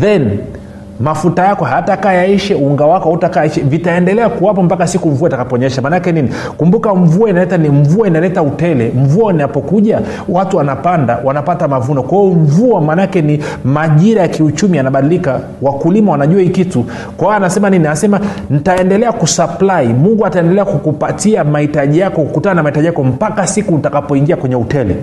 Then 0.00 0.38
mafuta 1.00 1.44
yako 1.44 1.64
hayatakaa 1.64 2.12
yaishe 2.12 2.54
unga 2.54 2.84
wako 2.86 3.04
hautakaa 3.08 3.44
ishe 3.44 3.60
vitaendelea 3.60 4.28
kuwapo 4.28 4.62
mpaka 4.62 4.86
siku 4.86 5.08
mvua 5.10 5.28
itakaponyesha. 5.28 5.82
Maanake 5.82 6.12
nini? 6.12 6.28
Kumbuka 6.56 6.94
mvua 6.94 7.30
inaleta 7.30 7.56
ni 7.58 7.68
mvua 7.68 8.06
inaleta 8.06 8.42
utele. 8.42 8.92
Mvua 8.96 9.32
inapokuja 9.32 10.00
watu 10.28 10.56
wanapanda 10.56 11.18
wanapata 11.24 11.68
mavuno. 11.68 12.02
Kwa 12.02 12.18
hiyo 12.18 12.30
mvua 12.34 12.80
maanake 12.80 13.22
ni 13.22 13.40
majira 13.64 14.22
ya 14.22 14.28
kiuchumi 14.28 14.76
yanabadilika. 14.76 15.40
Wakulima 15.62 16.12
wanajua 16.12 16.40
hii 16.40 16.48
kitu. 16.48 16.84
Kwa 17.16 17.26
hiyo 17.26 17.36
anasema 17.36 17.70
nini? 17.70 17.86
Anasema 17.86 18.20
nitaendelea 18.50 19.12
kusupply. 19.12 19.86
Mungu 19.98 20.26
ataendelea 20.26 20.64
kukupatia 20.64 21.44
mahitaji 21.44 21.98
yako 21.98 22.22
kukutana 22.22 22.54
na 22.54 22.62
mahitaji 22.62 22.86
yako 22.86 23.04
mpaka 23.04 23.46
siku 23.46 23.74
utakapoingia 23.74 24.36
kwenye 24.36 24.56
utele 24.56 24.96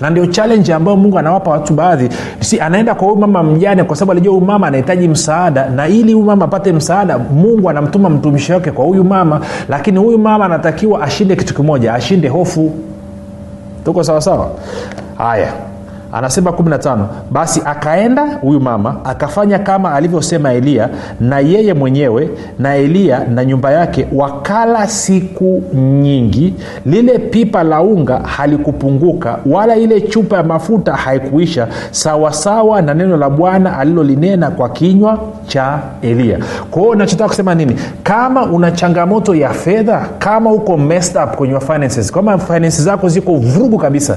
na 0.00 0.10
ndio 0.10 0.26
challenge 0.26 0.74
ambayo 0.74 0.96
mungu 0.96 1.18
anawapa 1.18 1.50
watu 1.50 1.74
baadhi. 1.74 2.08
Si 2.40 2.60
anaenda 2.60 2.94
kwa 2.94 3.08
huyu 3.08 3.20
mama 3.20 3.42
mjane 3.42 3.84
kwa 3.84 3.96
sababu 3.96 4.12
alijua 4.12 4.34
huyu 4.34 4.46
mama 4.46 4.66
anahitaji 4.66 5.08
msaada 5.08 5.68
na 5.68 5.88
ili 5.88 6.12
huyu 6.12 6.26
mama 6.26 6.44
apate 6.44 6.72
msaada 6.72 7.18
mungu 7.18 7.70
anamtuma 7.70 8.10
mtumishi 8.10 8.52
wake 8.52 8.70
kwa 8.70 8.84
huyu 8.84 9.04
mama 9.04 9.40
lakini 9.68 9.98
huyu 9.98 10.18
mama 10.18 10.44
anatakiwa 10.44 11.02
ashinde 11.02 11.36
kitu 11.36 11.54
kimoja 11.54 11.94
ashinde 11.94 12.28
hofu. 12.28 12.72
Tuko 13.84 14.04
sawasawa 14.04 14.50
haya 15.18 15.52
anasema 16.12 16.50
15 16.50 16.98
basi 17.30 17.62
akaenda 17.64 18.26
huyu 18.40 18.60
mama 18.60 18.96
akafanya 19.04 19.58
kama 19.58 19.94
alivyosema 19.94 20.52
eliya 20.52 20.88
na 21.20 21.38
yeye 21.38 21.74
mwenyewe 21.74 22.30
na 22.58 22.76
eliya 22.76 23.24
na 23.24 23.44
nyumba 23.44 23.70
yake 23.72 24.06
wakala 24.12 24.86
siku 24.88 25.62
nyingi. 25.74 26.54
Lile 26.86 27.18
pipa 27.18 27.62
la 27.62 27.80
unga 27.82 28.18
halikupunguka 28.18 29.38
wala 29.46 29.76
ile 29.76 30.00
chupa 30.00 30.36
ya 30.36 30.42
mafuta 30.42 30.92
haikuisha 30.92 31.68
sawasawa 31.90 32.82
na 32.82 32.94
neno 32.94 33.16
la 33.16 33.30
bwana 33.30 33.78
alilolinena 33.78 34.50
kwa 34.50 34.68
kinywa 34.68 35.18
cha 35.46 35.78
eliya 36.02 36.38
kwa 36.70 36.82
hiyo 36.82 36.94
nachotaka 36.94 37.28
kusema 37.28 37.54
nini? 37.54 37.76
Kama 38.02 38.42
una 38.46 38.70
changamoto 38.70 39.34
ya 39.34 39.50
fedha 39.50 40.06
kama 40.18 40.52
uko 40.52 40.76
messed 40.76 41.22
up 41.24 41.36
kwenye 41.36 41.60
finances 41.60 42.12
kama 42.12 42.38
finances 42.38 42.82
zako 42.84 43.08
ziko 43.08 43.34
vurugu 43.36 43.78
kabisa 43.78 44.16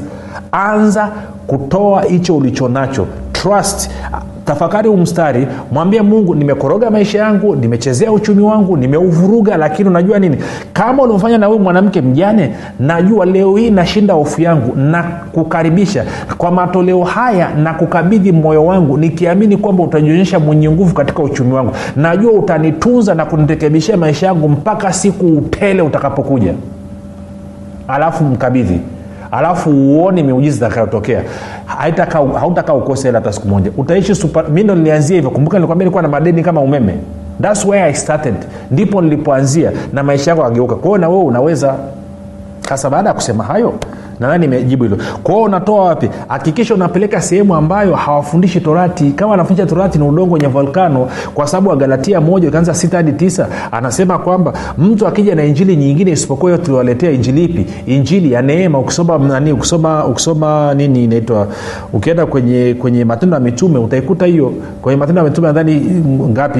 anza 0.51 1.09
kutoa 1.47 2.01
hicho 2.01 2.37
ulicho 2.37 2.69
nacho. 2.69 3.05
Trust. 3.33 3.89
Tafakari 4.45 4.89
huu 4.89 4.97
mstari. 4.97 5.47
Mwambie 5.71 6.01
mungu 6.01 6.35
nimekoroga 6.35 6.91
maisha 6.91 7.19
yangu 7.19 7.55
nimechezea 7.55 8.11
uchumi 8.11 8.41
wangu 8.41 8.77
nimeuvuruga 8.77 9.57
lakini 9.57 9.89
unajua 9.89 10.19
nini? 10.19 10.37
Kama 10.73 11.03
ulivyofanya 11.03 11.37
na 11.37 11.45
huyu 11.45 11.59
mwanamke 11.59 12.01
mjane 12.01 12.51
najua 12.79 13.25
leo 13.25 13.55
hii 13.57 13.69
nashinda 13.69 14.13
hofu 14.13 14.41
yangu 14.41 14.75
na 14.75 15.03
kukaribisha. 15.03 16.05
Kwa 16.37 16.51
matoleo 16.51 17.03
haya 17.03 17.49
na 17.55 17.73
kukabidhi 17.73 18.31
moyo 18.31 18.65
wangu 18.65 18.97
nikiamini 18.97 19.57
kwamba 19.57 19.83
utajionyesha 19.83 20.39
mwenye 20.39 20.69
nguvu 20.71 20.93
katika 20.93 21.23
uchumi 21.23 21.53
wangu. 21.53 21.71
Najua 21.95 22.31
utanitunza 22.31 23.15
na 23.15 23.25
kunirekebishia 23.25 23.97
maisha 23.97 24.25
yangu 24.27 24.49
mpaka 24.49 24.93
siku 24.93 25.25
utele 25.25 25.81
utakapokuja. 25.81 26.53
Alafu 27.87 28.23
mkabidhi 28.23 28.79
alafu 29.33 29.69
uone 29.69 30.23
miujiza 30.23 30.57
itakayotokea. 30.67 31.23
Hautakaa 32.39 32.73
ukose 32.73 33.07
hela 33.07 33.19
hata 33.19 33.33
siku 33.33 33.47
moja. 33.47 33.71
Utaishi 33.77 34.13
mi 34.49 34.63
ndo 34.63 34.75
nilianzia 34.75 35.15
hivyo. 35.15 35.31
Kumbuka 35.31 35.57
nilikwambia 35.57 35.83
nilikuwa 35.85 36.01
na 36.03 36.09
madeni 36.09 36.43
kama 36.43 36.61
umeme. 36.61 36.95
Thats 37.41 37.65
where 37.65 37.89
i 37.89 37.93
started. 37.93 38.35
Ndipo 38.71 39.01
nilipoanzia 39.01 39.71
na 39.93 40.03
maisha 40.03 40.31
yako 40.31 40.45
ageuka 40.45 40.75
kwao 40.75 40.97
na 40.97 41.09
wewe 41.09 41.23
unaweza. 41.23 41.75
Sasa 42.69 42.89
baada 42.89 43.09
ya 43.09 43.15
kusema 43.15 43.43
hayo 43.43 43.73
nadhani 44.23 44.45
imejibu 44.45 44.83
hilo. 44.83 44.97
Kwao 45.23 45.43
unatoa 45.43 45.85
wapi? 45.85 46.09
Hakikisha 46.27 46.73
unapeleka 46.75 47.21
sehemu 47.21 47.55
ambayo 47.55 47.95
hawafundishi 47.95 48.61
torati. 48.61 49.11
Kama 49.11 49.33
anafundisha 49.33 49.65
torati 49.67 49.97
ni 49.97 50.07
udongo 50.07 50.33
wenye 50.33 50.47
volkano 50.47 51.07
kwa 51.33 51.47
sababu 51.47 51.69
wagalatia 51.69 52.21
moja 52.21 52.47
ukianza 52.47 52.73
sita 52.73 52.97
hadi 52.97 53.11
tisa 53.11 53.47
anasema 53.71 54.17
kwamba 54.19 54.53
mtu 54.77 55.07
akija 55.07 55.35
na 55.35 55.43
injili 55.45 55.75
nyingine 55.75 56.11
isipokuwa 56.11 56.51
hiyo 56.51 56.63
tuliwaletea 56.65 57.11
injili 57.11 57.43
ipi? 57.43 57.65
Injili 57.85 58.31
ya 58.31 58.41
neema 58.41 58.79
ukisoma 58.79 59.17
nani 59.17 59.51
ukisoma 59.51 60.05
ukisoma 60.05 60.73
nini 60.73 61.03
inaitwa? 61.03 61.47
Ukienda 61.93 62.25
kwenye 62.25 62.75
kwenye 62.79 63.05
matendo 63.05 63.35
ya 63.35 63.39
mitume 63.41 63.79
utaikuta 63.79 64.25
hiyo. 64.25 64.53
Kwenye 64.81 64.97
matendo 64.99 65.21
ya 65.21 65.27
mitume 65.29 65.47
nadhani 65.47 65.75
ngapi? 66.31 66.59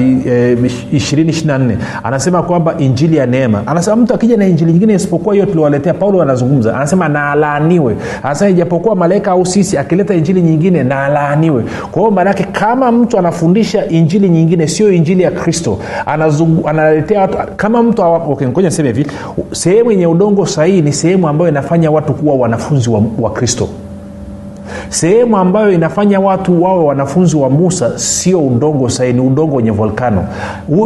Ishirini 0.92 1.28
e, 1.28 1.32
ishiri 1.32 1.46
na 1.46 1.58
nne. 1.58 1.78
Anasema 2.02 2.42
kwamba 2.42 2.74
injili 2.78 3.16
ya 3.16 3.26
neema. 3.26 3.62
Anasema 3.66 3.96
mtu 3.96 4.14
akija 4.14 4.36
na 4.36 4.46
injili 4.46 4.72
nyingine 4.72 4.94
isipokuwa 4.94 5.34
hiyo 5.34 5.46
tuliwaletea 5.46 5.94
paulo 5.94 6.22
anazungumza. 6.22 6.76
Anasema 6.76 7.08
na 7.08 7.34
alaaniwe 7.54 7.96
hasa 8.22 8.48
ijapokuwa 8.48 8.96
malaika 8.96 9.30
au 9.30 9.46
sisi 9.46 9.78
akileta 9.78 10.14
injili 10.14 10.42
nyingine 10.42 10.82
na 10.82 11.04
alaaniwe 11.04 11.64
kwa 11.90 12.02
hiyo 12.02 12.10
maanake 12.10 12.44
kama 12.52 12.92
mtu 12.92 13.18
anafundisha 13.18 13.86
injili 13.88 14.28
nyingine 14.28 14.68
sio 14.68 14.92
injili 14.92 15.22
ya 15.22 15.30
kristo 15.30 15.78
analetea 16.66 17.20
watu 17.20 17.38
kama 17.56 17.82
mtu 17.82 18.02
okay, 18.02 18.48
ngoja 18.48 18.70
hivi 18.88 19.06
sehemu 19.52 19.90
yenye 19.90 20.06
udongo 20.06 20.46
sahihi 20.46 20.82
ni 20.82 20.92
sehemu 20.92 21.28
ambayo 21.28 21.50
inafanya 21.50 21.90
watu 21.90 22.14
kuwa 22.14 22.34
wanafunzi 22.34 22.90
wa, 22.90 23.02
wa 23.20 23.30
kristo 23.30 23.68
sehemu 24.88 25.36
ambayo 25.36 25.72
inafanya 25.72 26.20
watu 26.20 26.62
wawe 26.62 26.84
wanafunzi 26.84 27.36
wa 27.36 27.50
musa 27.50 27.98
sio 27.98 28.40
udongo 28.40 28.88
sahihi 28.88 29.14
ni 29.18 29.26
udongo 29.26 29.56
wenye 29.56 29.70
volkano 29.70 30.24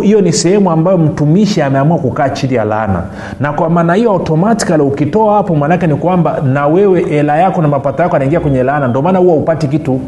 hiyo 0.02 0.20
ni 0.20 0.32
sehemu 0.32 0.70
ambayo 0.70 0.98
mtumishi 0.98 1.62
ameamua 1.62 1.98
kukaa 1.98 2.28
chini 2.28 2.54
ya 2.54 2.64
laana. 2.64 3.02
Na 3.40 3.52
kwa 3.52 3.70
maana 3.70 3.94
hiyo 3.94 4.10
automatikali 4.10 4.82
ukitoa 4.82 5.34
hapo 5.34 5.54
maanaake 5.54 5.86
ni 5.86 5.94
kwamba 5.94 6.40
na 6.40 6.66
wewe 6.66 7.04
hela 7.04 7.36
yako 7.36 7.62
na 7.62 7.68
mapato 7.68 8.02
yako 8.02 8.16
anaingia 8.16 8.40
kwenye 8.40 8.62
laana. 8.62 8.88
Ndio 8.88 9.02
maana 9.02 9.18
huwa 9.18 9.34
upati 9.34 9.68
kitu 9.68 10.00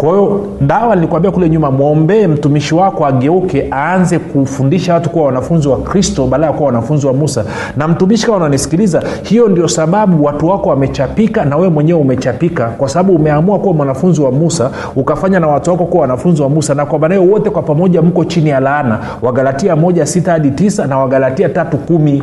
kwa 0.00 0.08
hiyo 0.10 0.46
dawa 0.60 0.94
nilikwambia 0.96 1.30
kule 1.30 1.48
nyuma 1.50 1.70
mwombee 1.70 2.26
mtumishi 2.26 2.74
wako 2.74 3.06
ageuke 3.06 3.68
aanze 3.72 4.18
kufundisha 4.18 4.94
watu 4.94 5.10
kuwa 5.10 5.24
wanafunzi 5.26 5.68
wa 5.68 5.76
kristo 5.76 6.26
badala 6.26 6.46
ya 6.46 6.52
kuwa 6.52 6.66
wanafunzi 6.66 7.06
wa 7.06 7.12
musa. 7.12 7.44
Na 7.76 7.88
mtumishi 7.88 8.26
kama 8.26 8.36
unanisikiliza 8.38 9.02
hiyo 9.22 9.48
ndio 9.48 9.68
sababu 9.68 10.24
watu 10.24 10.46
wako 10.48 10.68
wamechapika 10.68 11.44
na 11.44 11.56
wewe 11.56 11.68
mwenyewe 11.68 12.00
umechapika. 12.00 12.66
Kwa 12.66 12.88
sababu 12.88 13.14
umeamua 13.14 13.58
kuwa 13.58 13.74
mwanafunzi 13.74 14.20
wa 14.20 14.32
musa 14.32 14.70
ukafanya 14.96 15.40
na 15.40 15.46
watu 15.46 15.70
wako 15.70 15.84
kuwa 15.84 16.00
wanafunzi 16.02 16.42
wa 16.42 16.48
musa. 16.48 16.74
Na 16.74 16.86
kwa 16.86 16.98
maana 16.98 17.20
wote 17.20 17.50
kwa 17.50 17.62
pamoja 17.62 18.02
mko 18.02 18.24
chini 18.24 18.50
ya 18.50 18.60
laana. 18.60 18.98
Wagalatia 19.22 19.76
moja 19.76 20.06
sita 20.06 20.32
hadi 20.32 20.50
tisa 20.50 20.86
na 20.86 20.98
wagalatia 20.98 21.48
tatu 21.48 21.78
kumi 21.78 22.22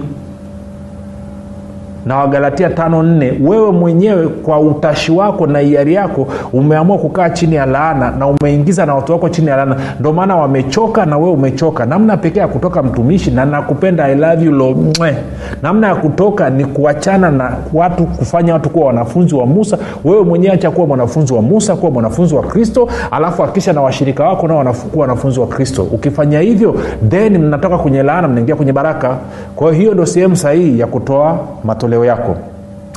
na 2.07 2.17
wagalatia 2.17 2.69
tano 2.69 3.03
nne 3.03 3.33
wewe 3.41 3.71
mwenyewe 3.71 4.27
kwa 4.27 4.59
utashi 4.59 5.11
wako 5.11 5.47
na 5.47 5.59
hiari 5.59 5.93
yako 5.93 6.27
umeamua 6.53 6.97
kukaa 6.97 7.29
chini 7.29 7.55
ya 7.55 7.65
laana 7.65 8.11
na 8.11 8.27
umeingiza 8.27 8.85
na 8.85 8.95
watu 8.95 9.11
wako 9.11 9.29
chini 9.29 9.47
ya 9.47 9.55
laana. 9.55 9.75
Ndio 9.99 10.13
maana 10.13 10.35
wamechoka 10.35 11.05
na 11.05 11.17
wewe 11.17 11.31
umechoka. 11.31 11.85
Namna 11.85 12.17
pekee 12.17 12.39
ya 12.39 12.47
kutoka 12.47 12.83
mtumishi 12.83 13.31
na 13.31 13.45
nakupenda 13.45 14.03
i 14.07 14.15
love 14.15 14.45
you 14.45 14.51
lo 14.51 14.71
mwe. 14.99 15.15
namna 15.63 15.87
ya 15.87 15.95
kutoka 15.95 16.49
ni 16.49 16.65
kuachana 16.65 17.31
na 17.31 17.51
watu 17.73 18.03
kufanya 18.05 18.53
watu 18.53 18.69
kuwa 18.69 18.87
wanafunzi 18.87 19.35
wa 19.35 19.45
musa. 19.45 19.77
Wewe 20.03 20.23
mwenyewe 20.23 20.53
acha 20.53 20.71
kuwa 20.71 20.87
mwanafunzi 20.87 21.33
wa 21.33 21.41
musa 21.41 21.75
kuwa 21.75 21.91
mwanafunzi 21.91 22.35
wa 22.35 22.41
kristo 22.43 22.87
alafu 23.11 23.43
akisha 23.43 23.73
na 23.73 23.81
washirika 23.81 24.23
wako 24.23 24.47
nao 24.47 24.73
kuwa 24.73 25.01
wanafunzi 25.01 25.39
wa 25.39 25.47
kristo. 25.47 25.83
Ukifanya 25.91 26.39
hivyo 26.39 26.75
then 27.09 27.37
mnatoka 27.37 27.77
kwenye 27.77 28.03
laana 28.03 28.27
mnaingia 28.27 28.55
kwenye 28.55 28.73
baraka. 28.73 29.17
Kwa 29.55 29.73
hiyo 29.73 29.93
ndio 29.93 30.05
sehemu 30.05 30.35
sahihi 30.35 30.79
ya 30.79 30.87
kutoa 30.87 31.37
matoleo 31.63 31.96
yako. 32.05 32.35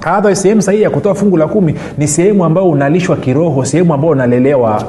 Adha 0.05 0.35
sehemu 0.35 0.63
sahihi 0.63 0.83
ya 0.83 0.91
kutoa 0.91 1.15
fungu 1.15 1.37
la 1.37 1.47
kumi 1.47 1.75
ni 1.99 2.09
sehemu 2.09 2.45
ambayo 2.45 2.69
unalishwa 2.71 3.17
kiroho 3.17 3.65
sehemu 3.65 3.95
ambayo 3.95 4.13
unalelewa. 4.13 4.83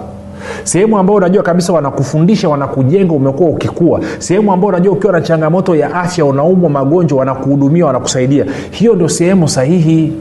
Sehemu 0.63 0.97
ambayo 0.97 1.17
unajua 1.17 1.43
kabisa 1.43 1.73
wanakufundisha 1.73 2.49
wanakujenga 2.49 3.13
umekuwa 3.13 3.49
ukikua. 3.49 3.99
Sehemu 4.19 4.53
ambayo 4.53 4.69
unajua 4.69 4.93
ukiwa 4.93 5.13
na 5.13 5.21
changamoto 5.21 5.75
ya 5.75 5.93
afya 5.95 6.25
unaumwa 6.25 6.69
magonjwa 6.69 7.19
wanakuhudumia 7.19 7.85
wanakusaidia. 7.85 8.45
Hiyo 8.71 8.95
ndio 8.95 9.09
sehemu 9.09 9.47
sahihi 9.47 10.13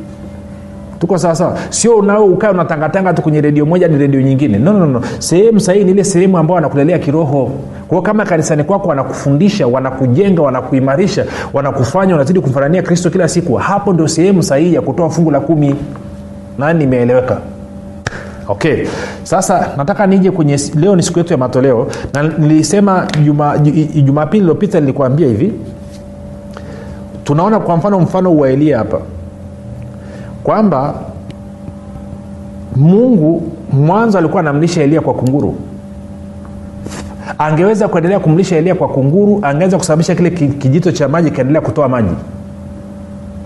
tuko 1.01 1.19
sawasawa 1.19 1.59
sio 1.71 1.97
unao 1.97 2.25
ukae 2.25 2.51
unatangatanga 2.51 3.13
tu 3.15 3.23
kwenye 3.23 3.41
redio 3.41 3.67
moja 3.67 3.89
ni 3.89 3.99
redio 3.99 4.21
nyingine. 4.21 4.59
No, 4.59 4.73
no, 4.73 4.87
no. 4.87 5.03
sehemu 5.19 5.61
sahii 5.61 5.85
ni 5.85 5.91
ile 5.91 6.05
sehemu 6.05 6.39
ambayo 6.39 6.55
wanakulelea 6.55 6.99
kiroho. 6.99 7.51
Kwao 7.89 8.03
kama 8.03 8.25
kanisani 8.25 8.65
kwako 8.65 8.89
wanakufundisha 8.89 9.67
wanakujenga 9.67 10.43
wanakuimarisha 10.43 11.25
wanakufanya 11.53 12.15
unazidi 12.15 12.41
kumfanania 12.41 12.83
kristo 12.83 13.11
kila 13.11 13.29
siku 13.29 13.55
hapo 13.55 13.93
ndio 13.93 14.09
sehemu 14.09 14.43
sahihi 14.43 14.75
ya 14.75 14.81
kutoa 14.81 15.11
fungu 15.11 15.31
la 15.31 15.41
kumi. 15.41 15.75
Nani 16.59 16.79
nimeeleweka? 16.79 17.39
Okay. 18.49 18.87
Sasa 19.23 19.69
nataka 19.77 20.07
nije 20.07 20.31
kwenye 20.31 20.59
leo 20.75 20.97
ni 20.97 21.03
siku 21.03 21.19
yetu 21.19 21.33
ya 21.33 21.39
matoleo 21.39 21.87
na 22.15 22.23
nilisema 22.23 23.07
jumapili 23.25 24.03
juma, 24.03 24.29
iliyopita 24.33 24.81
nilikuambia 24.81 25.27
hivi. 25.29 25.53
Tunaona 27.25 27.61
kwa 27.61 27.77
mfano 27.77 28.01
mfano 28.01 28.37
wa 28.37 28.51
elia 28.51 28.79
hapa 28.79 29.01
kwamba 30.43 30.95
mungu 32.77 33.43
mwanzo 33.73 34.19
alikuwa 34.19 34.41
anamlisha 34.41 34.83
elia 34.83 35.01
kwa 35.01 35.15
kunguru. 35.15 35.55
Angeweza 37.39 37.89
kuendelea 37.89 38.21
kumlisha 38.21 38.57
elia 38.57 38.75
kwa 38.75 38.89
kunguru 38.89 39.39
angeweza 39.43 39.79
kusababisha 39.79 40.15
kile 40.15 40.31
kijito 40.31 40.93
cha 40.93 41.09
maji 41.09 41.31
kaendelea 41.31 41.61
kutoa 41.61 41.89
maji. 41.89 42.15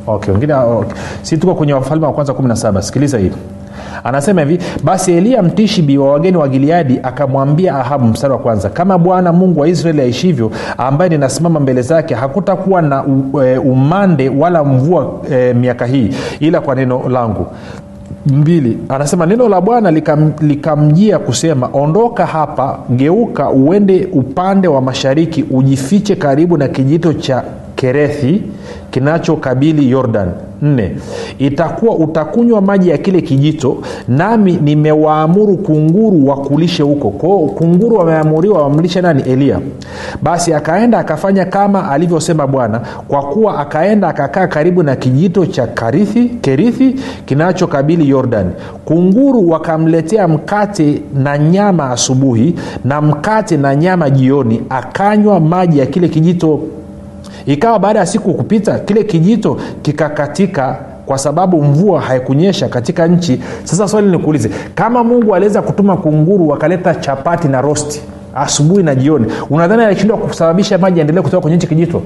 Okay, 0.06 0.34
okay. 0.34 0.96
si 1.22 1.36
tuko 1.38 1.54
kwenye 1.54 1.72
wafalme 1.74 2.06
wa 2.06 2.12
kwanza 2.12 2.32
17 2.32 2.80
sikiliza 2.82 3.18
hivi 3.18 3.36
anasema 4.04 4.40
hivi 4.40 4.58
basi 4.84 5.12
eliya 5.12 5.42
mtishibi 5.42 5.98
wa 5.98 6.12
wageni 6.12 6.36
wa 6.36 6.48
gileadi 6.48 7.00
akamwambia 7.02 7.74
ahabu 7.74 8.06
mstari 8.06 8.32
wa 8.32 8.38
kwanza 8.38 8.68
kama 8.70 8.98
bwana 8.98 9.32
mungu 9.32 9.60
wa 9.60 9.68
israeli 9.68 10.00
aishivyo 10.00 10.50
ambaye 10.78 11.10
ninasimama 11.10 11.60
mbele 11.60 11.82
zake 11.82 12.14
hakutakuwa 12.14 12.82
na 12.82 13.04
umande 13.64 14.28
wala 14.28 14.64
mvua 14.64 15.12
e, 15.30 15.54
miaka 15.54 15.86
hii 15.86 16.10
ila 16.40 16.60
kwa 16.60 16.74
neno 16.74 17.08
langu. 17.08 17.46
Mbili 18.26 18.78
anasema 18.88 19.26
neno 19.26 19.48
la 19.48 19.60
bwana 19.60 19.90
likam, 19.90 20.32
likamjia 20.40 21.18
kusema 21.18 21.68
ondoka 21.72 22.26
hapa 22.26 22.78
geuka 22.90 23.50
uende 23.50 24.08
upande 24.12 24.68
wa 24.68 24.80
mashariki 24.80 25.44
ujifiche 25.50 26.16
karibu 26.16 26.56
na 26.56 26.68
kijito 26.68 27.12
cha 27.12 27.42
kerethi 27.84 28.42
kinachokabili 28.90 29.90
yordan. 29.90 30.28
Nne 30.62 30.96
itakuwa 31.38 31.96
utakunywa 31.96 32.60
maji 32.60 32.88
ya 32.88 32.98
kile 32.98 33.20
kijito 33.20 33.76
nami 34.08 34.58
nimewaamuru 34.62 35.56
kunguru 35.56 36.26
wakulishe 36.28 36.82
huko. 36.82 37.10
Kwao 37.10 37.38
kunguru 37.38 37.96
wameamuriwa 37.96 38.62
wamlishe 38.62 39.00
nani? 39.00 39.22
Eliya 39.22 39.60
basi 40.22 40.54
akaenda 40.54 40.98
akafanya 40.98 41.44
kama 41.44 41.90
alivyosema 41.90 42.46
bwana 42.46 42.80
kwa 43.08 43.22
kuwa 43.22 43.58
akaenda 43.58 44.08
akakaa 44.08 44.46
karibu 44.46 44.82
na 44.82 44.96
kijito 44.96 45.46
cha 45.46 45.66
karithi 45.66 46.24
kerithi 46.28 46.94
kinachokabili 47.26 48.08
yordan. 48.08 48.46
Kunguru 48.84 49.50
wakamletea 49.50 50.28
mkate 50.28 51.02
na 51.14 51.38
nyama 51.38 51.90
asubuhi 51.90 52.54
na 52.84 53.00
mkate 53.00 53.56
na 53.56 53.76
nyama 53.76 54.10
jioni 54.10 54.62
akanywa 54.70 55.40
maji 55.40 55.78
ya 55.78 55.86
kile 55.86 56.08
kijito 56.08 56.60
ikawa 57.46 57.78
baada 57.78 57.98
ya 57.98 58.06
siku 58.06 58.34
kupita 58.34 58.78
kile 58.78 59.04
kijito 59.04 59.56
kikakatika 59.82 60.76
kwa 61.06 61.18
sababu 61.18 61.62
mvua 61.64 62.00
haikunyesha 62.00 62.68
katika 62.68 63.06
nchi. 63.06 63.40
Sasa 63.64 63.88
swali 63.88 64.10
nikuulize 64.10 64.50
kama 64.74 65.04
mungu 65.04 65.34
aliweza 65.34 65.62
kutuma 65.62 65.96
kunguru 65.96 66.48
wakaleta 66.48 66.94
chapati 66.94 67.48
na 67.48 67.60
rosti 67.60 68.02
asubuhi 68.34 68.82
na 68.82 68.94
jioni 68.94 69.26
unadhani 69.50 69.82
alishindwa 69.84 70.16
kusababisha 70.18 70.78
maji 70.78 70.98
yaendelee 70.98 71.20
kutoka 71.22 71.40
kwenye 71.40 71.56
nchi 71.56 71.66
kijito 71.66 72.02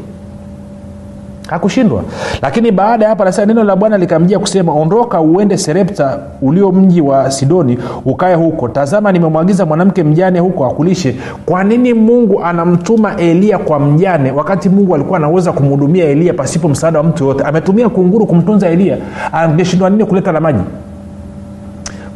hakushindwa. 1.49 2.02
Lakini 2.43 2.71
baada 2.73 3.05
ya 3.05 3.09
hapo 3.11 3.23
anasema 3.23 3.47
neno 3.47 3.64
la 3.64 3.76
bwana 3.76 3.99
likamjia 3.99 4.38
kusema 4.38 4.73
ondoka 4.73 5.21
uende 5.21 5.57
serepta 5.57 6.19
ulio 6.43 6.73
mji 6.73 7.00
wa 7.00 7.31
sidoni 7.31 7.78
ukae 8.05 8.35
huko. 8.35 8.69
Tazama 8.69 9.12
nimemwagiza 9.12 9.67
mwanamke 9.67 10.02
mjane 10.02 10.38
huko 10.38 10.67
akulishe. 10.67 11.17
Kwa 11.47 11.64
nini 11.64 11.95
mungu 11.95 12.45
anamtuma 12.45 13.17
eliya 13.17 13.59
kwa 13.59 13.81
mjane 13.81 14.31
wakati 14.33 14.69
mungu 14.69 14.95
alikuwa 14.95 15.19
anaweza 15.19 15.52
kumhudumia 15.52 16.04
eliya 16.04 16.34
pasipo 16.34 16.69
msaada 16.69 16.99
wa 16.99 17.04
mtu 17.04 17.25
yoyote? 17.25 17.45
Ametumia 17.45 17.89
kunguru 17.89 18.26
kumtunza 18.26 18.69
eliya 18.69 18.97
angeshindwa 19.32 19.91
nini 19.91 20.04
kuleta 20.04 20.32
la 20.32 20.41
maji 20.41 20.61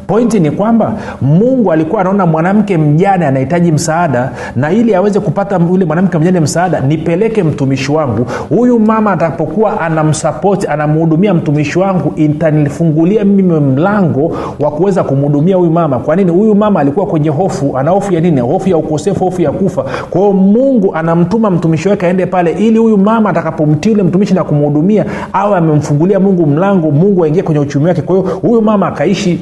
pointi 0.07 0.41
ni 0.41 0.51
kwamba 0.51 0.93
mungu 1.23 1.73
alikuwa 1.73 2.01
anaona 2.01 2.27
mwanamke 2.27 2.79
mjane 2.79 3.27
anahitaji 3.27 3.73
msaada 3.73 4.31
na 4.57 4.73
ili 4.73 4.95
aweze 4.95 5.21
kupata 5.21 5.61
yule 5.71 5.85
mwanamke 5.85 6.19
mjane 6.19 6.41
msaada 6.41 6.81
nipeleke 6.81 7.43
mtumishi 7.43 7.93
wangu. 7.93 8.27
Huyu 8.49 8.79
mama 8.79 9.12
atapokuwa 9.12 9.81
anamsapoti 9.81 10.67
anamhudumia 10.67 11.35
mtumishi 11.35 11.79
wangu 11.79 12.12
itanifungulia 12.17 13.25
mimi 13.25 13.61
mlango 13.61 14.37
wa 14.61 14.71
kuweza 14.71 15.05
kumhudumia 15.05 15.57
huyu 15.57 15.71
mama. 15.71 15.99
Kwa 15.99 16.17
nini? 16.17 16.31
Huyu 16.31 16.55
mama 16.55 16.81
alikuwa 16.81 17.07
kwenye 17.07 17.29
hofu. 17.29 17.79
Ana 17.79 17.91
hofu 17.91 18.15
ya 18.15 18.21
nini? 18.21 18.41
Hofu 18.41 18.69
ya 18.69 18.77
ukosefu 18.77 19.25
hofu 19.25 19.43
ya 19.43 19.51
kufa. 19.53 19.85
Kwa 20.11 20.33
mungu 20.33 20.95
anamtuma 20.95 21.51
mtumishi 21.51 21.88
wake 21.88 22.07
aende 22.07 22.27
pale 22.27 22.53
ili 22.53 22.79
huyu 22.79 22.99
mama 22.99 23.31
atakapomtii 23.31 23.91
yule 23.91 24.03
mtumishi 24.03 24.35
na 24.35 24.45
kumhudumia 24.45 25.05
awe 25.33 25.57
amemfungulia 25.59 26.21
mungu 26.21 26.47
mlango 26.47 26.91
mungu 26.91 27.25
aingie 27.25 27.43
kwenye 27.43 27.61
uchumi 27.61 27.87
wake. 27.87 28.03
Kwa 28.03 28.17
hiyo 28.17 28.29
huyu 28.43 28.62
mama 28.62 28.87
akaishi 28.87 29.41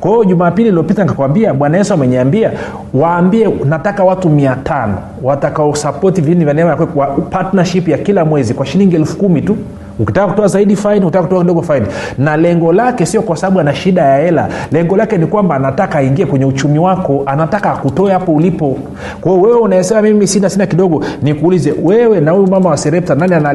kwa 0.00 0.10
hiyo 0.10 0.24
jumapili 0.24 0.68
iliopita 0.68 1.02
nikakwambia 1.02 1.54
bwana 1.54 1.78
yesu 1.78 1.94
ameniambia 1.94 2.52
waambie 2.94 3.48
nataka 3.64 4.04
watu 4.04 4.28
mia 4.30 4.56
tano 4.64 4.94
watakaosapoti 5.22 6.20
vipindi 6.20 6.44
vya 6.44 6.54
neema 6.54 6.76
kwa 6.76 7.06
partnership 7.06 7.88
ya 7.88 7.98
kila 7.98 8.24
mwezi 8.24 8.54
kwa 8.54 8.66
shilingi 8.66 8.96
elfu 8.96 9.16
kumi 9.16 9.42
tu. 9.42 9.56
Ukitaka 9.98 10.26
kutoa 10.26 10.46
zaidi 10.48 10.76
faini 10.76 11.04
ukitaka 11.04 11.24
kutoa 11.24 11.40
kidogo 11.40 11.62
faini 11.62 11.86
na 12.18 12.36
lengo 12.36 12.72
lake 12.72 13.06
sio 13.06 13.22
kwa 13.22 13.36
sababu 13.36 13.60
ana 13.60 13.74
shida 13.74 14.02
ya 14.02 14.16
hela. 14.18 14.48
Lengo 14.72 14.96
lake 14.96 15.18
ni 15.18 15.26
kwamba 15.26 15.54
anataka 15.54 15.98
aingie 15.98 16.26
kwenye 16.26 16.44
uchumi 16.44 16.78
wako 16.78 17.22
anataka 17.26 17.72
akutoe 17.72 18.12
hapo 18.12 18.32
ulipo. 18.32 18.78
Kwao 19.20 19.40
wewe 19.40 19.58
unayesema 19.58 20.02
mimi 20.02 20.26
sina 20.26 20.50
sina 20.50 20.66
kidogo 20.66 21.04
nikuulize 21.22 21.74
wewe 21.82 22.20
na 22.20 22.30
huyu 22.30 22.46
mama 22.46 22.70
wa 22.70 22.76
serepta 22.76 23.14
nani 23.14 23.34
ana 23.34 23.48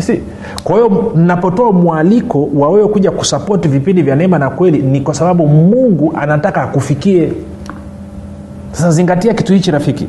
si 0.00 0.20
kwa 0.64 0.76
hiyo 0.76 1.12
napotoa 1.16 1.72
mwaliko 1.72 2.48
wa 2.54 2.68
wewe 2.68 2.88
kuja 2.88 3.10
kusapoti 3.10 3.68
vipindi 3.68 4.02
vya 4.02 4.16
neema 4.16 4.38
na 4.38 4.50
kweli 4.50 4.78
ni 4.78 5.00
kwa 5.00 5.14
sababu 5.14 5.46
mungu 5.46 6.12
anataka 6.20 6.62
akufikie. 6.62 7.32
Sasa 8.72 8.90
zingatia 8.90 9.34
kitu 9.34 9.52
hichi 9.52 9.70
rafiki. 9.70 10.06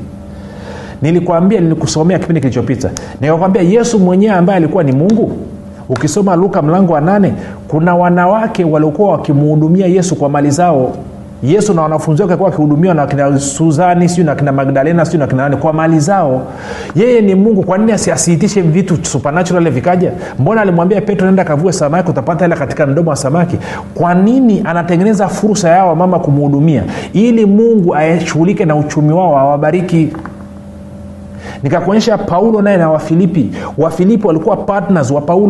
Nilikwambia 1.01 1.61
nilikusomea 1.61 2.19
kipindi 2.19 2.41
kilichopita. 2.41 2.89
Nikakwambia 3.21 3.61
yesu 3.61 3.99
mwenyewe 3.99 4.33
ambaye 4.35 4.57
alikuwa 4.57 4.83
ni 4.83 4.91
mungu 4.91 5.31
ukisoma 5.89 6.35
luka 6.35 6.61
mlango 6.61 6.93
wa 6.93 7.01
nane 7.01 7.33
kuna 7.67 7.95
wanawake 7.95 8.63
waliokuwa 8.63 9.11
wakimhudumia 9.11 9.87
yesu 9.87 10.15
kwa 10.15 10.29
mali 10.29 10.51
zao 10.51 10.93
yesu 11.45 11.73
na 11.73 11.81
wanafunzi 11.81 12.21
wake 12.21 12.35
kuwa 12.35 12.49
akihudumiwa 12.49 12.93
na 12.93 13.07
kina 13.07 13.39
suzani 13.39 14.09
siu 14.09 14.23
na 14.23 14.35
kina 14.35 14.51
magdalena 14.51 15.05
siu 15.05 15.19
na 15.19 15.27
kina 15.27 15.43
nani 15.43 15.57
kwa 15.57 15.73
mali 15.73 15.99
zao. 15.99 16.41
Yeye 16.95 17.21
ni 17.21 17.35
mungu 17.35 17.63
kwa 17.63 17.77
nini 17.77 17.91
asiasiitishe 17.91 18.61
vitu 18.61 19.05
supernatural 19.05 19.69
vikaja? 19.69 20.11
Mbona 20.39 20.61
alimwambia 20.61 21.01
petro 21.01 21.25
nenda 21.27 21.43
kavue 21.43 21.73
samaki 21.73 22.09
utapata 22.09 22.45
hela 22.45 22.55
katika 22.55 22.85
mdomo 22.87 23.09
wa 23.09 23.15
samaki? 23.15 23.57
Kwa 23.93 24.13
nini 24.15 24.61
anatengeneza 24.65 25.27
fursa 25.27 25.69
yao 25.69 25.87
wamama 25.89 26.19
kumhudumia? 26.19 26.83
Ili 27.13 27.45
mungu 27.45 27.95
ashughulike 27.95 28.65
na 28.65 28.75
uchumi 28.75 29.13
wao 29.13 29.37
awabariki. 29.39 30.13
Nikakuonyesha 31.63 32.17
paulo 32.17 32.61
naye 32.61 32.77
na 32.77 32.89
wafilipi. 32.89 33.51
Wafilipi 33.77 34.27
walikuwa 34.27 34.57
partners 34.57 35.11
wa 35.11 35.21
paulo 35.21 35.49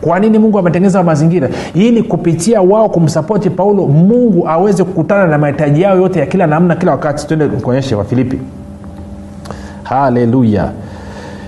kwa 0.00 0.20
nini 0.20 0.38
mungu 0.38 0.58
ametengeneza 0.58 1.02
mazingira? 1.02 1.48
Ili 1.74 2.02
kupitia 2.02 2.62
wao 2.62 2.88
kumsapoti 2.88 3.50
paulo 3.50 3.86
mungu 3.86 4.48
aweze 4.48 4.84
kukutana 4.84 5.26
na 5.26 5.38
mahitaji 5.38 5.82
yao 5.82 5.96
yote 5.96 6.20
ya 6.20 6.26
kila 6.26 6.46
namna 6.46 6.76
kila 6.76 6.92
wakati. 6.92 7.26
Tuende 7.26 7.46
kuonyeshe 7.46 7.94
wafilipi. 7.94 8.38
Haleluya. 9.82 10.70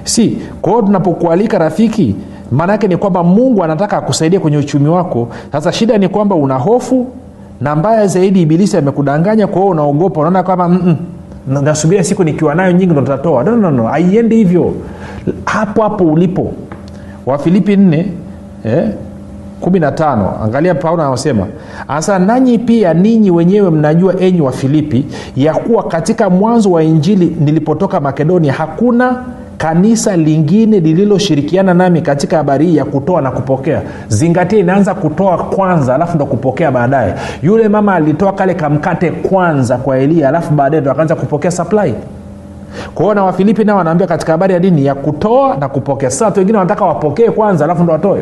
Si 0.05 0.39
kwa 0.63 0.73
hiyo 0.73 0.83
tunapokualika 0.87 1.59
rafiki 1.59 2.17
maana 2.51 2.73
yake 2.73 2.89
ni 2.89 2.97
kwamba 2.97 3.23
mungu 3.25 3.65
anataka 3.65 3.97
akusaidia 3.97 4.41
kwenye 4.41 4.57
uchumi 4.57 4.89
wako. 4.89 5.29
Sasa 5.53 5.73
shida 5.73 5.99
ni 5.99 6.09
kwamba 6.09 6.35
una 6.35 6.55
hofu 6.55 7.07
na 7.61 7.77
mbaya 7.77 8.07
zaidi 8.07 8.43
ibilisi 8.43 8.77
amekudanganya 8.77 9.47
kwa 9.47 9.57
hiyo 9.61 9.71
unaogopa. 9.71 10.21
Unaona 10.21 10.43
kama 10.43 10.69
mm-mm 10.69 10.97
nasubiria 11.47 12.05
siku 12.05 12.25
nikiwa 12.25 12.55
nayo 12.55 12.73
nyingi 12.73 12.93
ndo 12.93 13.01
nitatoa. 13.01 13.45
No, 13.45 13.57
no, 13.57 13.71
no. 13.71 13.87
haiendi 13.87 14.37
hivyo. 14.37 14.75
Hapo 15.45 15.83
hapo 15.83 16.05
ulipo. 16.05 16.53
Wafilipi 17.27 17.77
eh, 18.65 18.89
kumi 19.61 19.81
na 19.81 19.93
tano. 19.93 20.33
Angalia 20.45 20.75
paulo 20.75 21.03
anasema 21.03 21.47
anasema 21.89 22.19
nanyi 22.19 22.59
pia 22.59 22.95
ninyi 22.95 23.31
wenyewe 23.31 23.71
mnajua 23.71 24.21
enyi 24.21 24.41
wa 24.41 24.53
filipi 24.53 25.07
ya 25.37 25.55
kuwa 25.55 25.83
katika 25.83 26.31
mwanzo 26.31 26.71
wa 26.71 26.83
injili 26.83 27.37
nilipotoka 27.41 28.01
makedonia 28.01 28.53
hakuna 28.53 29.17
kanisa 29.59 30.17
lingine 30.17 30.81
lililoshirikiana 30.81 31.75
nami 31.75 32.01
katika 32.03 32.37
habari 32.37 32.67
hii 32.67 32.77
ya 32.77 32.85
kutoa 32.85 33.21
na 33.23 33.31
kupokea. 33.31 33.83
Zingatia 34.09 34.59
inaanza 34.59 34.95
kutoa 34.95 35.39
kwanza 35.39 35.95
alafu 35.95 36.17
ndo 36.17 36.27
kupokea 36.27 36.71
baadaye. 36.71 37.15
Yule 37.43 37.69
mama 37.69 37.95
alitoa 37.95 38.33
kale 38.33 38.55
kamkate 38.55 39.11
kwanza 39.11 39.77
kwa 39.77 39.99
elia 39.99 40.29
alafu 40.29 40.55
baadaye 40.55 40.81
ndo 40.81 40.91
akaanza 40.91 41.15
kupokea 41.15 41.51
supply. 41.51 41.95
Kwa 42.95 43.15
na 43.15 43.25
wafilipi 43.25 43.65
nao 43.65 43.77
wanaambia 43.79 44.07
katika 44.07 44.33
habari 44.33 44.55
ya 44.55 44.61
dini 44.61 44.87
ya 44.87 44.95
kutoa 44.95 45.57
na 45.57 45.69
kupokea. 45.69 46.11
Sasa 46.11 46.25
watu 46.25 46.39
wengine 46.39 46.59
wanataka 46.59 46.85
wapokee 46.85 47.31
kwanza 47.31 47.65
alafu 47.65 47.83
ndo 47.83 47.93
watoe 47.93 48.21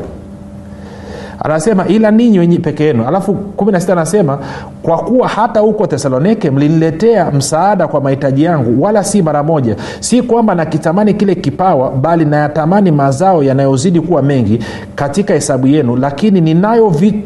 anasema 1.44 1.86
ila 1.88 2.10
ninyi 2.10 2.38
wenye 2.38 2.58
peke 2.58 2.84
yenu. 2.84 3.04
Alafu 3.08 3.34
kumi 3.34 3.72
na 3.72 3.80
sita 3.80 3.92
anasema 3.92 4.38
kwa 4.82 4.98
kuwa 4.98 5.28
hata 5.28 5.60
huko 5.60 5.86
tesalonike 5.86 6.50
mliniletea 6.50 7.30
msaada 7.30 7.88
kwa 7.88 8.00
mahitaji 8.00 8.42
yangu 8.42 8.82
wala 8.82 9.04
si 9.04 9.22
mara 9.22 9.42
moja. 9.42 9.76
Si 10.00 10.22
kwamba 10.22 10.54
nakitamani 10.54 11.14
kile 11.14 11.34
kipawa 11.34 11.90
bali 11.90 12.24
nayatamani 12.24 12.90
mazao 12.90 13.42
yanayozidi 13.42 14.00
kuwa 14.00 14.22
mengi 14.22 14.58
katika 14.94 15.34
hesabu 15.34 15.66
yenu. 15.66 15.96
Lakini 15.96 16.40
ninayo 16.40 16.88
vi, 16.88 17.24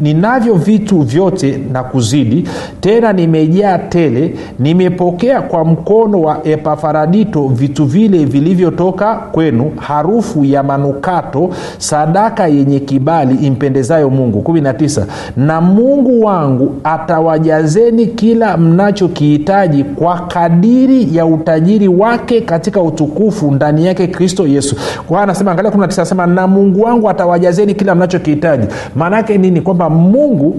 ninavyo 0.00 0.54
vitu 0.54 0.98
vyote 1.00 1.60
na 1.72 1.82
kuzidi. 1.82 2.48
Tena 2.80 3.12
nimejaa 3.12 3.78
tele 3.78 4.34
nimepokea 4.58 5.42
kwa 5.42 5.64
mkono 5.64 6.20
wa 6.20 6.46
epafaradito 6.46 7.48
vitu 7.48 7.84
vile 7.84 8.24
vilivyotoka 8.24 9.14
kwenu 9.14 9.72
harufu 9.76 10.44
ya 10.44 10.62
manukato 10.62 11.50
sadaka 11.78 12.46
yenye 12.46 12.80
kibali 12.80 13.47
impendezayo 13.48 14.10
mungu. 14.10 14.38
19 14.52 15.04
na 15.36 15.60
mungu 15.60 16.24
wangu 16.24 16.74
atawajazeni 16.84 18.06
kila 18.06 18.56
mnachokihitaji 18.56 19.84
kwa 19.84 20.18
kadiri 20.18 21.16
ya 21.16 21.26
utajiri 21.26 21.88
wake 21.88 22.40
katika 22.40 22.82
utukufu 22.82 23.50
ndani 23.50 23.86
yake 23.86 24.06
kristo 24.06 24.46
yesu. 24.46 24.76
Kwa 25.06 25.22
anasema 25.22 25.50
angalia 25.52 25.70
19 25.70 25.82
anasema 26.00 26.26
na 26.26 26.46
mungu 26.46 26.82
wangu 26.82 27.10
atawajazeni 27.10 27.74
kila 27.74 27.94
mnachokihitaji. 27.94 28.66
Maana 28.94 29.16
yake 29.16 29.38
nini? 29.38 29.60
Kwamba 29.60 29.90
mungu 29.90 30.56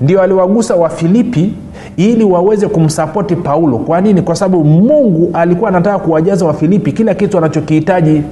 ndio 0.00 0.22
aliwagusa 0.22 0.74
wafilipi 0.76 1.52
ili 1.96 2.24
waweze 2.24 2.68
kumsapoti 2.68 3.36
paulo. 3.36 3.78
Kwa 3.78 4.00
nini? 4.00 4.22
Kwa 4.22 4.34
sababu 4.36 4.64
mungu 4.64 5.30
alikuwa 5.32 5.70
anataka 5.70 5.98
kuwajaza 5.98 6.46
wafilipi 6.46 6.92
kila 6.92 7.14
kitu 7.14 7.38
anachokihitaji 7.38 8.22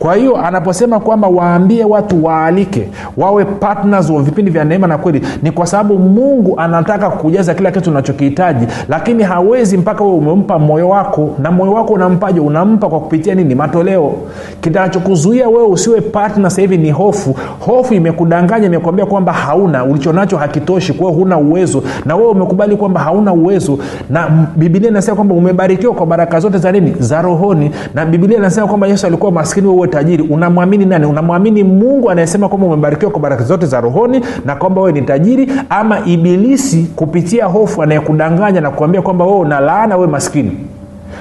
kwa 0.00 0.14
hiyo 0.16 0.36
anaposema 0.36 1.00
kwamba 1.00 1.28
waambie 1.28 1.84
watu 1.84 2.24
waalike 2.24 2.88
wawe 3.16 3.44
partners 3.44 4.10
wa 4.10 4.22
vipindi 4.22 4.50
vya 4.50 4.64
neema 4.64 4.86
na 4.86 4.98
kweli 4.98 5.22
ni 5.42 5.50
kwa 5.52 5.66
sababu 5.66 5.98
mungu 5.98 6.54
anataka 6.60 7.10
kujaza 7.10 7.54
kila 7.54 7.70
kitu 7.70 7.90
unachokihitaji 7.90 8.66
lakini 8.88 9.22
hawezi 9.22 9.76
mpaka 9.78 10.04
we 10.04 10.10
umempa 10.10 10.58
moyo 10.58 10.88
wako 10.88 11.30
na 11.38 11.50
moyo 11.50 11.72
wako 11.72 11.92
unampaje? 11.92 12.40
Unampa 12.40 12.88
kwa 12.88 13.00
kupitia 13.00 13.34
nini? 13.34 13.54
Matoleo. 13.54 14.12
Kinachokuzuia 14.60 15.48
wewe 15.48 15.64
usiwe 15.66 16.00
partner 16.00 16.50
hivi 16.56 16.78
ni 16.78 16.90
hofu. 16.90 17.36
Hofu 17.60 17.94
imekudanganya 17.94 18.66
imekwambia 18.66 19.06
kwamba 19.06 19.32
hauna. 19.32 19.84
Ulichonacho 19.84 20.36
hakitoshi 20.36 20.92
kwao 20.92 21.12
huna 21.12 21.38
uwezo. 21.38 21.82
Na 22.04 22.16
wewe 22.16 22.28
umekubali 22.30 22.76
kwamba 22.76 23.00
hauna 23.00 23.32
uwezo. 23.32 23.78
Na 24.10 24.46
bibilia 24.56 24.90
inasema 24.90 25.14
kwamba 25.16 25.34
umebarikiwa 25.34 25.94
kwa 25.94 26.06
baraka 26.06 26.40
zote 26.40 26.58
za 26.58 26.72
nini? 26.72 26.94
Za 26.98 27.22
rohoni. 27.22 27.70
Na 27.94 28.06
bibilia 28.06 28.38
inasema 28.38 28.66
kwamba 28.66 28.86
yesu 28.86 29.06
alikuwa 29.06 29.32
maskini 29.32 29.66
wewe 29.66 29.88
tajiri 29.90 30.22
unamwamini 30.22 30.84
nani? 30.84 31.06
Unamwamini 31.06 31.64
mungu 31.64 32.10
anayesema 32.10 32.48
kwamba 32.48 32.66
umebarikiwa 32.66 33.10
kwa 33.10 33.20
baraka 33.20 33.44
zote 33.44 33.66
za 33.66 33.80
rohoni 33.80 34.20
na 34.44 34.56
kwamba 34.56 34.80
wewe 34.80 34.92
ni 34.92 35.02
tajiri 35.02 35.52
ama 35.70 36.00
ibilisi 36.06 36.90
kupitia 36.96 37.44
hofu 37.46 37.82
anayekudanganya 37.82 38.60
na 38.60 38.70
kuambia 38.70 39.02
kwamba 39.02 39.24
wewe 39.24 39.38
una 39.38 39.60
laana 39.60 39.96
wewe 39.96 40.08
maskini? 40.08 40.52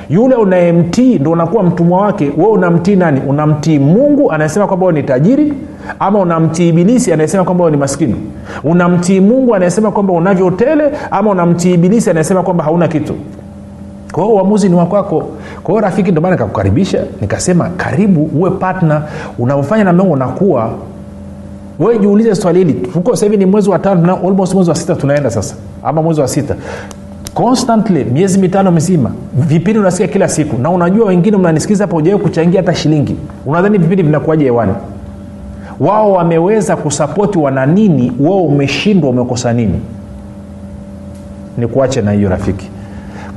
Yule 0.10 0.36
unayemtii 0.36 1.20
ndo 1.20 1.32
unakuwa 1.32 1.64
mtumwa 1.64 2.02
wake. 2.02 2.32
Wewe 2.38 2.52
unamtii 2.52 2.96
nani? 2.96 3.22
Unamtii 3.28 3.80
mungu 3.80 4.32
anayesema 4.32 4.68
kwamba 4.68 4.86
wewe 4.86 5.02
ni 5.02 5.08
tajiri 5.08 5.54
ama 6.00 6.20
unamtii 6.20 6.70
ibilisi 6.70 7.14
anayesema 7.14 7.44
kwamba 7.44 7.64
wewe 7.64 7.72
ni 7.76 7.78
maskini? 7.82 8.16
Unamtii 8.64 9.20
mungu 9.20 9.56
anayesema 9.56 9.92
kwamba 9.92 10.14
unavyo 10.14 10.52
tele 10.52 10.84
ama 11.12 11.32
unamtii 11.32 11.74
ibilisi 11.74 12.10
anayesema 12.10 12.44
kwamba 12.44 12.64
hauna 12.64 12.88
kitu? 12.88 13.14
Kwa 14.12 14.24
hiyo 14.24 14.36
uamuzi 14.36 14.70
ni 14.70 14.76
wakwako 14.76 15.24
kwa 15.64 15.74
hiyo 15.74 15.82
rafiki 15.82 16.12
ndio 16.12 16.22
maana 16.22 16.36
nikakukaribisha 16.36 17.04
nikasema 17.22 17.70
karibu 17.78 18.30
uwe 18.36 18.52
patna 18.52 19.02
unavyofanya 19.40 19.84
na 19.84 19.94
mungu 19.94 20.12
unakuwa. 20.14 20.70
Wewe 21.80 22.00
jiulize 22.00 22.36
swali 22.36 22.60
hili 22.60 22.74
tuko 22.74 23.16
sahivi 23.16 23.38
ni 23.38 23.46
mwezi 23.46 23.70
wa 23.70 23.80
tano 23.80 24.16
almost 24.16 24.54
mwezi 24.54 24.70
wa 24.70 24.76
sita 24.76 24.96
tunaenda 24.96 25.32
sasa 25.32 25.56
ama 25.84 26.02
mwezi 26.02 26.22
wa 26.22 26.28
sita. 26.28 26.56
Constantly 27.34 28.04
miezi 28.04 28.40
mitano 28.40 28.72
mizima 28.72 29.12
vipindi 29.34 29.80
unasikia 29.80 30.08
kila 30.08 30.30
siku 30.30 30.62
na 30.62 30.70
unajua 30.70 31.08
wengine 31.08 31.38
mnanisikiza 31.38 31.84
hapa 31.84 31.98
ujawai 31.98 32.22
kuchangia 32.22 32.60
hata 32.62 32.76
shilingi. 32.76 33.16
Unadhani 33.46 33.78
vipindi 33.78 34.04
vinakuaje 34.04 34.44
hewani? 34.44 34.74
Wao 35.80 36.12
wameweza 36.12 36.76
kusapoti 36.76 37.38
wana 37.38 37.66
nini? 37.66 38.12
Wao 38.20 38.44
umeshindwa 38.44 39.10
umekosa 39.10 39.54
nini? 39.54 39.80
Nikuache 41.58 42.02
na 42.02 42.12
hiyo 42.12 42.30
rafiki 42.30 42.70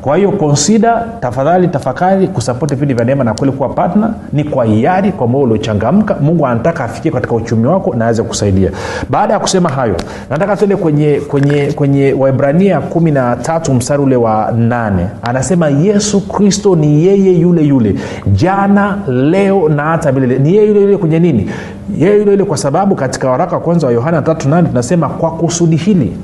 kwa 0.02 0.16
hiyo 0.16 0.32
konsida 0.32 1.04
tafadhali 1.20 1.68
tafakari 1.68 2.28
kusapoti 2.28 2.74
vipindi 2.74 2.94
vya 2.94 3.04
neema 3.04 3.24
na 3.24 3.34
kweli 3.34 3.52
kuwa 3.52 3.68
patna 3.68 4.14
ni 4.32 4.44
kwa 4.44 4.64
hiari 4.64 5.12
kwa 5.12 5.26
moyo 5.26 5.44
uliochangamka. 5.44 6.16
Mungu 6.20 6.46
anataka 6.46 6.84
afikie 6.84 7.10
katika 7.10 7.34
uchumi 7.34 7.66
wako 7.66 7.94
na 7.94 8.04
aweze 8.04 8.22
kusaidia. 8.22 8.70
Baada 9.10 9.34
ya 9.34 9.40
kusema 9.40 9.68
hayo 9.68 9.96
nataka 10.30 10.56
tuende 10.56 10.76
kwenye 10.76 11.20
kwenye 11.28 11.72
kwenye 11.72 12.12
waibrania 12.12 12.80
kumi 12.80 13.10
na 13.10 13.36
tatu 13.36 13.74
mstari 13.74 14.02
ule 14.02 14.16
wa 14.16 14.52
nane. 14.56 15.06
Anasema 15.22 15.68
yesu 15.68 16.20
kristo 16.28 16.76
ni 16.76 17.04
yeye 17.06 17.32
yule 17.32 17.62
yule. 17.62 17.94
Jana 18.32 18.98
leo 19.08 19.68
na 19.68 19.82
hata 19.82 20.12
milele. 20.12 20.38
Ni 20.38 20.54
yeye 20.54 20.68
yule 20.68 20.80
yule 20.80 20.96
kwenye 20.96 21.18
nini? 21.18 21.50
Yeye 21.98 22.18
yule 22.18 22.30
yule 22.30 22.44
kwa 22.44 22.56
sababu 22.56 22.94
katika 22.94 23.30
waraka 23.30 23.56
wa 23.56 23.62
kwanza 23.62 23.86
wa 23.86 23.92
yohana 23.92 24.22
tatu 24.22 24.48
nane 24.48 24.68
tunasema 24.68 25.08
kwa 25.08 25.30
kusudi 25.30 25.76
hili 25.76 26.16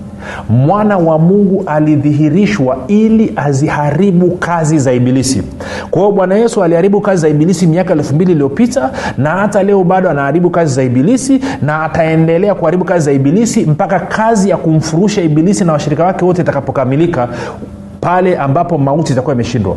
mwana 0.49 0.99
wa 0.99 1.19
mungu 1.19 1.63
alidhihirishwa 1.67 2.77
ili 2.89 3.33
aziharibu 3.37 4.31
kazi 4.31 4.79
za 4.79 4.93
ibilisi. 4.93 5.43
Kwa 5.91 6.01
hiyo 6.03 6.13
bwana 6.13 6.35
yesu 6.35 6.63
aliharibu 6.65 7.01
kazi 7.01 7.23
za 7.23 7.29
ibilisi 7.29 7.67
miaka 7.67 7.93
elfu 7.93 8.15
mbili 8.15 8.33
iliyopita 8.33 8.91
na 9.19 9.31
hata 9.31 9.63
leo 9.63 9.85
bado 9.85 10.11
anaharibu 10.11 10.51
kazi 10.51 10.75
za 10.75 10.83
ibilisi 10.83 11.41
na 11.63 11.83
ataendelea 11.83 12.55
kuharibu 12.55 12.85
kazi 12.85 13.05
za 13.05 13.13
ibilisi 13.13 13.61
mpaka 13.67 14.01
kazi 14.01 14.51
ya 14.51 14.57
kumfurusha 14.57 15.23
ibilisi 15.23 15.65
na 15.65 15.73
washirika 15.73 16.05
wake 16.05 16.25
wote 16.25 16.43
itakapokamilika 16.43 17.29
pale 18.01 18.37
ambapo 18.39 18.79
mauti 18.79 19.13
itakuwa 19.13 19.35
imeshindwa 19.35 19.77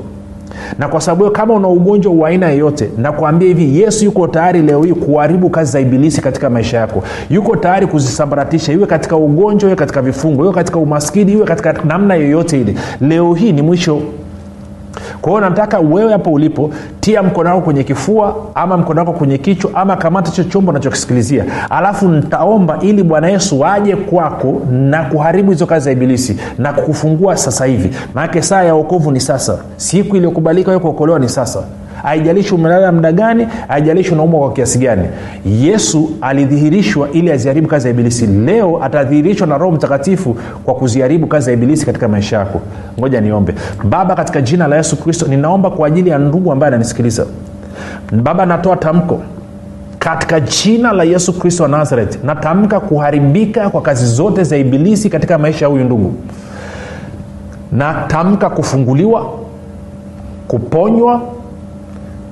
na 0.80 0.88
kwa 0.88 1.02
sababu 1.02 1.24
hiyo 1.24 1.32
kama 1.32 1.54
una 1.54 1.68
ugonjwa 1.68 2.14
wa 2.14 2.30
aina 2.30 2.50
yeyote 2.50 2.90
nakwambia 2.98 3.48
hivi 3.48 3.80
yesu 3.82 4.06
yuko 4.06 4.28
tayari 4.28 4.62
leo 4.62 4.84
hii 4.84 4.94
kuharibu 4.94 5.50
kazi 5.50 5.72
za 5.72 5.80
ibilisi 5.80 6.22
katika 6.22 6.50
maisha 6.50 6.78
yako. 6.78 7.04
Yuko 7.30 7.56
tayari 7.56 7.88
kuzisambaratisha 7.88 8.74
iwe 8.74 8.86
katika 8.88 9.16
ugonjwa 9.18 9.70
iwe 9.70 9.76
katika 9.76 10.02
vifungo 10.02 10.44
iwe 10.44 10.54
katika 10.54 10.80
umaskini 10.80 11.32
iwe 11.32 11.46
katika 11.46 11.74
namna 11.74 12.16
yoyote 12.16 12.62
ile. 12.62 12.76
Leo 13.02 13.34
hii 13.34 13.52
ni 13.52 13.62
mwisho 13.62 14.02
kwa 15.22 15.32
hiyo 15.32 15.42
nataka 15.50 15.80
wewe 15.80 16.12
hapo 16.12 16.32
ulipo 16.32 16.72
tia 17.00 17.24
mkono 17.24 17.50
wako 17.50 17.62
kwenye 17.62 17.84
kifua 17.84 18.36
ama 18.56 18.78
mkono 18.78 19.00
wako 19.00 19.14
kwenye 19.14 19.38
kichwa 19.38 19.72
ama 19.74 19.96
kamata 19.96 20.30
hicho 20.30 20.44
chombo 20.44 20.72
unachokisikilizia. 20.72 21.46
Alafu 21.70 22.08
nitaomba 22.08 22.80
ili 22.82 23.04
bwana 23.04 23.30
yesu 23.30 23.66
aje 23.66 23.96
kwako 23.96 24.62
na 24.72 25.04
kuharibu 25.04 25.52
hizo 25.52 25.66
kazi 25.66 25.86
za 25.86 25.92
ibilisi 25.92 26.38
na 26.58 26.74
kukufungua 26.74 27.38
sasa 27.38 27.66
hivi. 27.66 27.90
Maanake 28.14 28.42
saa 28.42 28.64
ya 28.64 28.76
uokovu 28.76 29.12
ni 29.12 29.20
sasa. 29.20 29.58
Siku 29.78 30.16
iliyokubalika 30.16 30.72
wewe 30.72 30.82
kuokolewa 30.82 31.20
ni 31.20 31.30
sasa 31.30 31.64
haijalishi 32.04 32.56
umelala 32.56 32.92
muda 32.92 33.12
gani 33.12 33.48
haijalishi 33.68 34.14
unaumwa 34.14 34.40
kwa 34.40 34.54
kiasi 34.54 34.80
gani. 34.80 35.08
Yesu 35.46 36.10
alidhihirishwa 36.22 37.12
ili 37.12 37.32
aziharibu 37.32 37.68
kazi 37.68 37.88
ya 37.88 37.94
ibilisi. 37.94 38.28
Leo 38.28 38.84
atadhihirishwa 38.84 39.48
na 39.48 39.58
roho 39.58 39.72
mtakatifu 39.72 40.38
kwa 40.66 40.74
kuziharibu 40.76 41.28
kazi 41.28 41.50
ya 41.50 41.54
ibilisi 41.54 41.86
katika 41.86 42.08
maisha 42.08 42.38
yako. 42.38 42.62
Ngoja 43.00 43.22
niombe. 43.22 43.54
Baba 43.84 44.16
katika 44.16 44.42
jina 44.42 44.68
la 44.68 44.76
yesu 44.76 44.98
kristo 45.04 45.28
ninaomba 45.28 45.70
kwa 45.70 45.88
ajili 45.88 46.10
ya 46.10 46.18
ndugu 46.18 46.52
ambaye 46.52 46.68
ananisikiliza. 46.68 47.26
Baba 48.24 48.46
natoa 48.46 48.76
tamko. 48.78 49.20
Katika 50.00 50.40
jina 50.40 50.92
la 50.94 51.04
yesu 51.04 51.40
kristo 51.40 51.64
wa 51.64 51.70
nazareti 51.70 52.20
natamka 52.24 52.80
kuharibika 52.80 53.70
kwa 53.70 53.82
kazi 53.82 54.06
zote 54.06 54.44
za 54.44 54.58
ibilisi 54.58 55.10
katika 55.10 55.38
maisha 55.38 55.66
ya 55.66 55.72
huyu 55.72 55.84
ndugu. 55.84 56.14
Natamka 57.72 58.50
kufunguliwa 58.50 59.26
kuponywa 60.48 61.22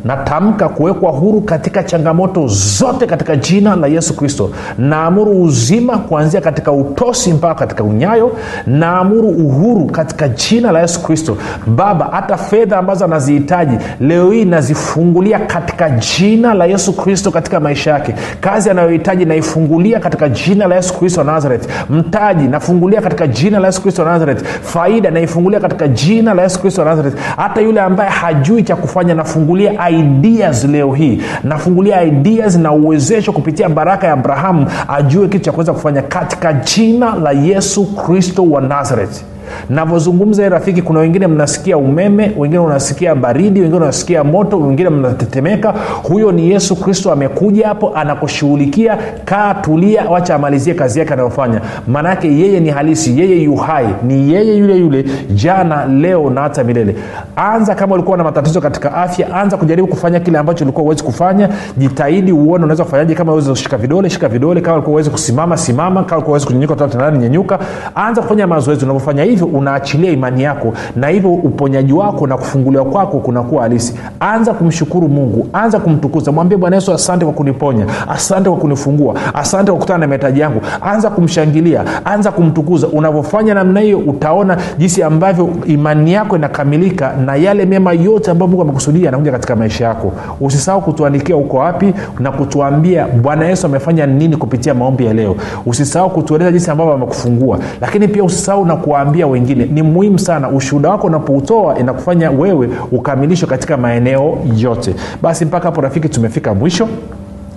natamka 0.06 0.70
kuwekwa 0.70 1.12
huru 1.12 1.42
katika 1.42 1.84
changamoto 1.84 2.48
zote 2.48 3.06
katika 3.06 3.36
jina 3.36 3.76
la 3.76 3.88
yesu 3.88 4.16
kristo. 4.16 4.50
Naamuru 4.78 5.42
uzima 5.44 5.98
kuanzia 5.98 6.42
katika 6.42 6.72
utosi 6.72 7.34
mpaka 7.34 7.56
katika 7.56 7.84
unyayo. 7.84 8.32
Naamuru 8.68 9.30
uhuru 9.30 9.86
katika 9.86 10.28
jina 10.28 10.72
la 10.72 10.82
yesu 10.82 11.04
kristo. 11.04 11.38
Baba 11.68 12.08
hata 12.12 12.38
fedha 12.38 12.78
ambazo 12.78 13.06
anazihitaji 13.06 13.78
leo 14.02 14.32
hii 14.32 14.46
nazifungulia 14.46 15.40
katika 15.40 15.90
jina 15.90 16.54
la 16.54 16.66
yesu 16.66 16.94
kristo 16.94 17.32
katika 17.32 17.60
maisha 17.60 17.92
yake. 17.92 18.16
Kazi 18.42 18.70
anayohitaji 18.70 19.26
naifungulia 19.26 20.00
katika 20.00 20.30
jina 20.30 20.68
la 20.68 20.76
yesu 20.76 20.94
kristo 21.00 21.20
wa 21.22 21.26
nazareth. 21.26 21.68
Mtaji 21.90 22.48
nafungulia 22.48 23.02
katika 23.02 23.28
jina 23.28 23.60
la 23.60 23.68
yesu 23.68 23.82
kristo 23.82 24.04
wa 24.04 24.12
nazareth. 24.12 24.44
Faida 24.62 25.12
naifungulia 25.12 25.60
katika 25.60 25.88
jina 25.88 26.34
la 26.34 26.42
yesu 26.44 26.60
kristo 26.62 26.82
wa 26.82 26.88
nazareth. 26.88 27.16
Hata 27.38 27.62
yule 27.62 27.82
ambaye 27.82 28.10
hajui 28.10 28.64
cha 28.64 28.76
kufanya 28.76 29.14
nafungulia 29.16 29.80
ideas 29.90 30.66
leo 30.66 30.94
hii. 30.94 31.22
Nafungulia 31.44 32.04
ideas 32.04 32.58
na 32.58 32.72
uwezesho 32.72 33.32
kupitia 33.32 33.70
baraka 33.70 34.08
ya 34.08 34.14
abrahamu 34.14 34.68
ajue 34.88 35.28
kitu 35.28 35.46
cha 35.46 35.52
kuweza 35.52 35.74
kufanya 35.74 36.02
katika 36.02 36.54
jina 36.54 37.16
la 37.16 37.32
yesu 37.32 37.86
kristo 37.96 38.44
wa 38.52 38.62
nazareth 38.62 39.22
navyozungumza 39.70 40.50
rafiki 40.50 40.82
kuna 40.82 41.00
wengine 41.00 41.28
mnasikia 41.28 41.78
umeme 41.78 42.32
wengine 42.38 42.60
unasikia 42.60 43.16
baridi 43.16 43.60
wengine 43.62 43.78
unasikia 43.84 44.24
moto 44.24 44.60
wengine 44.60 44.90
mnatetemeka. 44.90 45.74
Huyo 46.04 46.32
ni 46.32 46.50
yesu 46.52 46.76
kristo 46.76 47.12
amekuja 47.12 47.68
hapo 47.68 47.92
anakushughulikia. 47.96 48.98
Kaa 49.26 49.54
tulia 49.54 50.06
wacha 50.10 50.36
amalizie 50.36 50.74
kazi 50.74 51.00
yake 51.00 51.14
anayofanya. 51.14 51.62
Maanaake 51.88 52.28
yeye 52.28 52.60
ni 52.60 52.70
halisi 52.70 53.20
yeye 53.20 53.44
yuhai 53.44 53.88
ni 54.04 54.34
yeye 54.34 54.58
yule 54.58 54.78
yule 54.78 55.06
jana 55.34 55.86
leo 55.86 56.30
na 56.30 56.42
hata 56.42 56.64
milele. 56.64 56.96
Anza 57.36 57.76
kama 57.76 57.94
ulikuwa 57.96 58.18
na 58.18 58.24
matatizo 58.24 58.62
katika 58.62 58.94
afya 58.94 59.36
anza 59.36 59.58
kujaribu 59.58 59.88
kufanya 59.88 60.20
kile 60.20 60.38
ambacho 60.38 60.64
ulikuwa 60.66 60.86
uwezi 60.86 61.04
kufanya. 61.04 61.50
Jitahidi 61.78 62.32
uone 62.32 62.64
unaweza 62.64 62.84
kufanyaje 62.84 63.16
kama 63.16 63.32
uwezi 63.32 63.50
kushika 63.50 63.78
vidole 63.78 64.10
shika 64.10 64.28
vidole. 64.28 64.62
Kama 64.62 64.76
ulikuwa 64.76 64.94
uwezi 64.94 65.10
kusimama 65.10 65.58
simama. 65.58 66.04
Kama 66.04 66.16
ulikuwa 66.18 66.32
uwezi 66.32 66.46
kunyenyuka 66.46 67.12
nyenyuka 67.12 67.60
anza 67.96 68.22
kufanya 68.22 68.48
mazoezi 68.48 68.86
unavyofanya 68.86 69.24
hivyo 69.46 69.60
unaachilia 69.60 70.12
imani 70.12 70.44
yako 70.44 70.74
na 70.96 71.08
hivyo 71.08 71.32
uponyaji 71.32 71.94
wako 71.94 72.28
na 72.28 72.38
kufunguliwa 72.38 72.86
kwako 72.86 73.18
kunakuwa 73.20 73.64
halisi. 73.64 73.96
Anza 74.20 74.54
kumshukuru 74.54 75.10
mungu 75.10 75.48
anza 75.54 75.80
kumtukuza 75.80 76.32
mwambie 76.32 76.58
bwana 76.58 76.76
yesu 76.76 76.94
asante 76.94 77.26
kwa 77.26 77.34
kuniponya 77.34 77.86
asante 78.10 78.50
kwa 78.50 78.60
kunifungua 78.60 79.16
asante 79.34 79.66
kwa 79.66 79.74
kukutana 79.74 80.00
na 80.00 80.08
mahitaji 80.08 80.40
yangu. 80.40 80.62
Anza 80.82 81.10
kumshangilia 81.10 81.84
anza 82.06 82.32
kumtukuza. 82.32 82.88
Unavyofanya 82.88 83.54
namna 83.54 83.80
hiyo 83.80 83.98
utaona 84.00 84.58
jinsi 84.78 85.04
ambavyo 85.04 85.50
imani 85.66 86.14
yako 86.14 86.36
inakamilika 86.36 87.14
na 87.26 87.36
yale 87.36 87.66
mema 87.66 87.94
yote 87.94 88.32
ambayo 88.32 88.48
mungu 88.50 88.62
amekusudia 88.62 89.06
yanakuja 89.06 89.32
katika 89.32 89.56
maisha 89.56 89.86
yako. 89.86 90.12
Usisahau 90.42 90.82
kutuandikia 90.82 91.36
uko 91.38 91.58
wapi 91.58 91.94
na 92.20 92.32
kutuambia 92.32 93.08
bwana 93.08 93.46
yesu 93.48 93.66
amefanya 93.68 94.06
nini 94.06 94.38
kupitia 94.38 94.74
maombi 94.74 95.06
ya 95.06 95.14
leo. 95.14 95.36
Usisahau 95.66 96.10
kutueleza 96.10 96.52
jinsi 96.52 96.72
ambavyo 96.72 96.94
amekufungua 96.94 97.60
lakini 97.82 98.08
pia 98.08 98.24
usisahau 98.24 98.66
na 98.66 98.76
kuwaambia 98.76 99.28
wengine. 99.30 99.66
Ni 99.66 99.82
muhimu 99.82 100.20
sana 100.20 100.50
ushuhuda 100.50 100.90
wako 100.90 101.08
unapoutoa 101.08 101.80
inakufanya 101.80 102.32
wewe 102.32 102.70
ukamilishwe 102.92 103.48
katika 103.48 103.78
maeneo 103.78 104.38
yote. 104.58 104.96
Basi 105.22 105.46
mpaka 105.46 105.66
hapo 105.66 105.82
rafiki 105.82 106.10
tumefika 106.10 106.54
mwisho. 106.54 106.88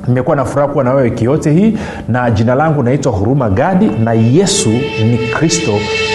Nimekuwa 0.08 0.36
na 0.36 0.44
furaha 0.44 0.68
kuwa 0.72 0.84
na 0.84 0.90
wewe 0.94 1.10
wiki 1.10 1.50
hii 1.50 1.78
na 2.08 2.30
jina 2.30 2.54
langu 2.54 2.82
naitwa 2.82 3.12
huruma 3.12 3.50
gadi 3.50 3.86
na 4.04 4.12
yesu 4.12 4.70
ni 5.10 5.18
kristo 5.18 5.72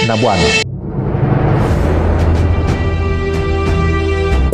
na 0.08 0.17
bwana 0.17 0.66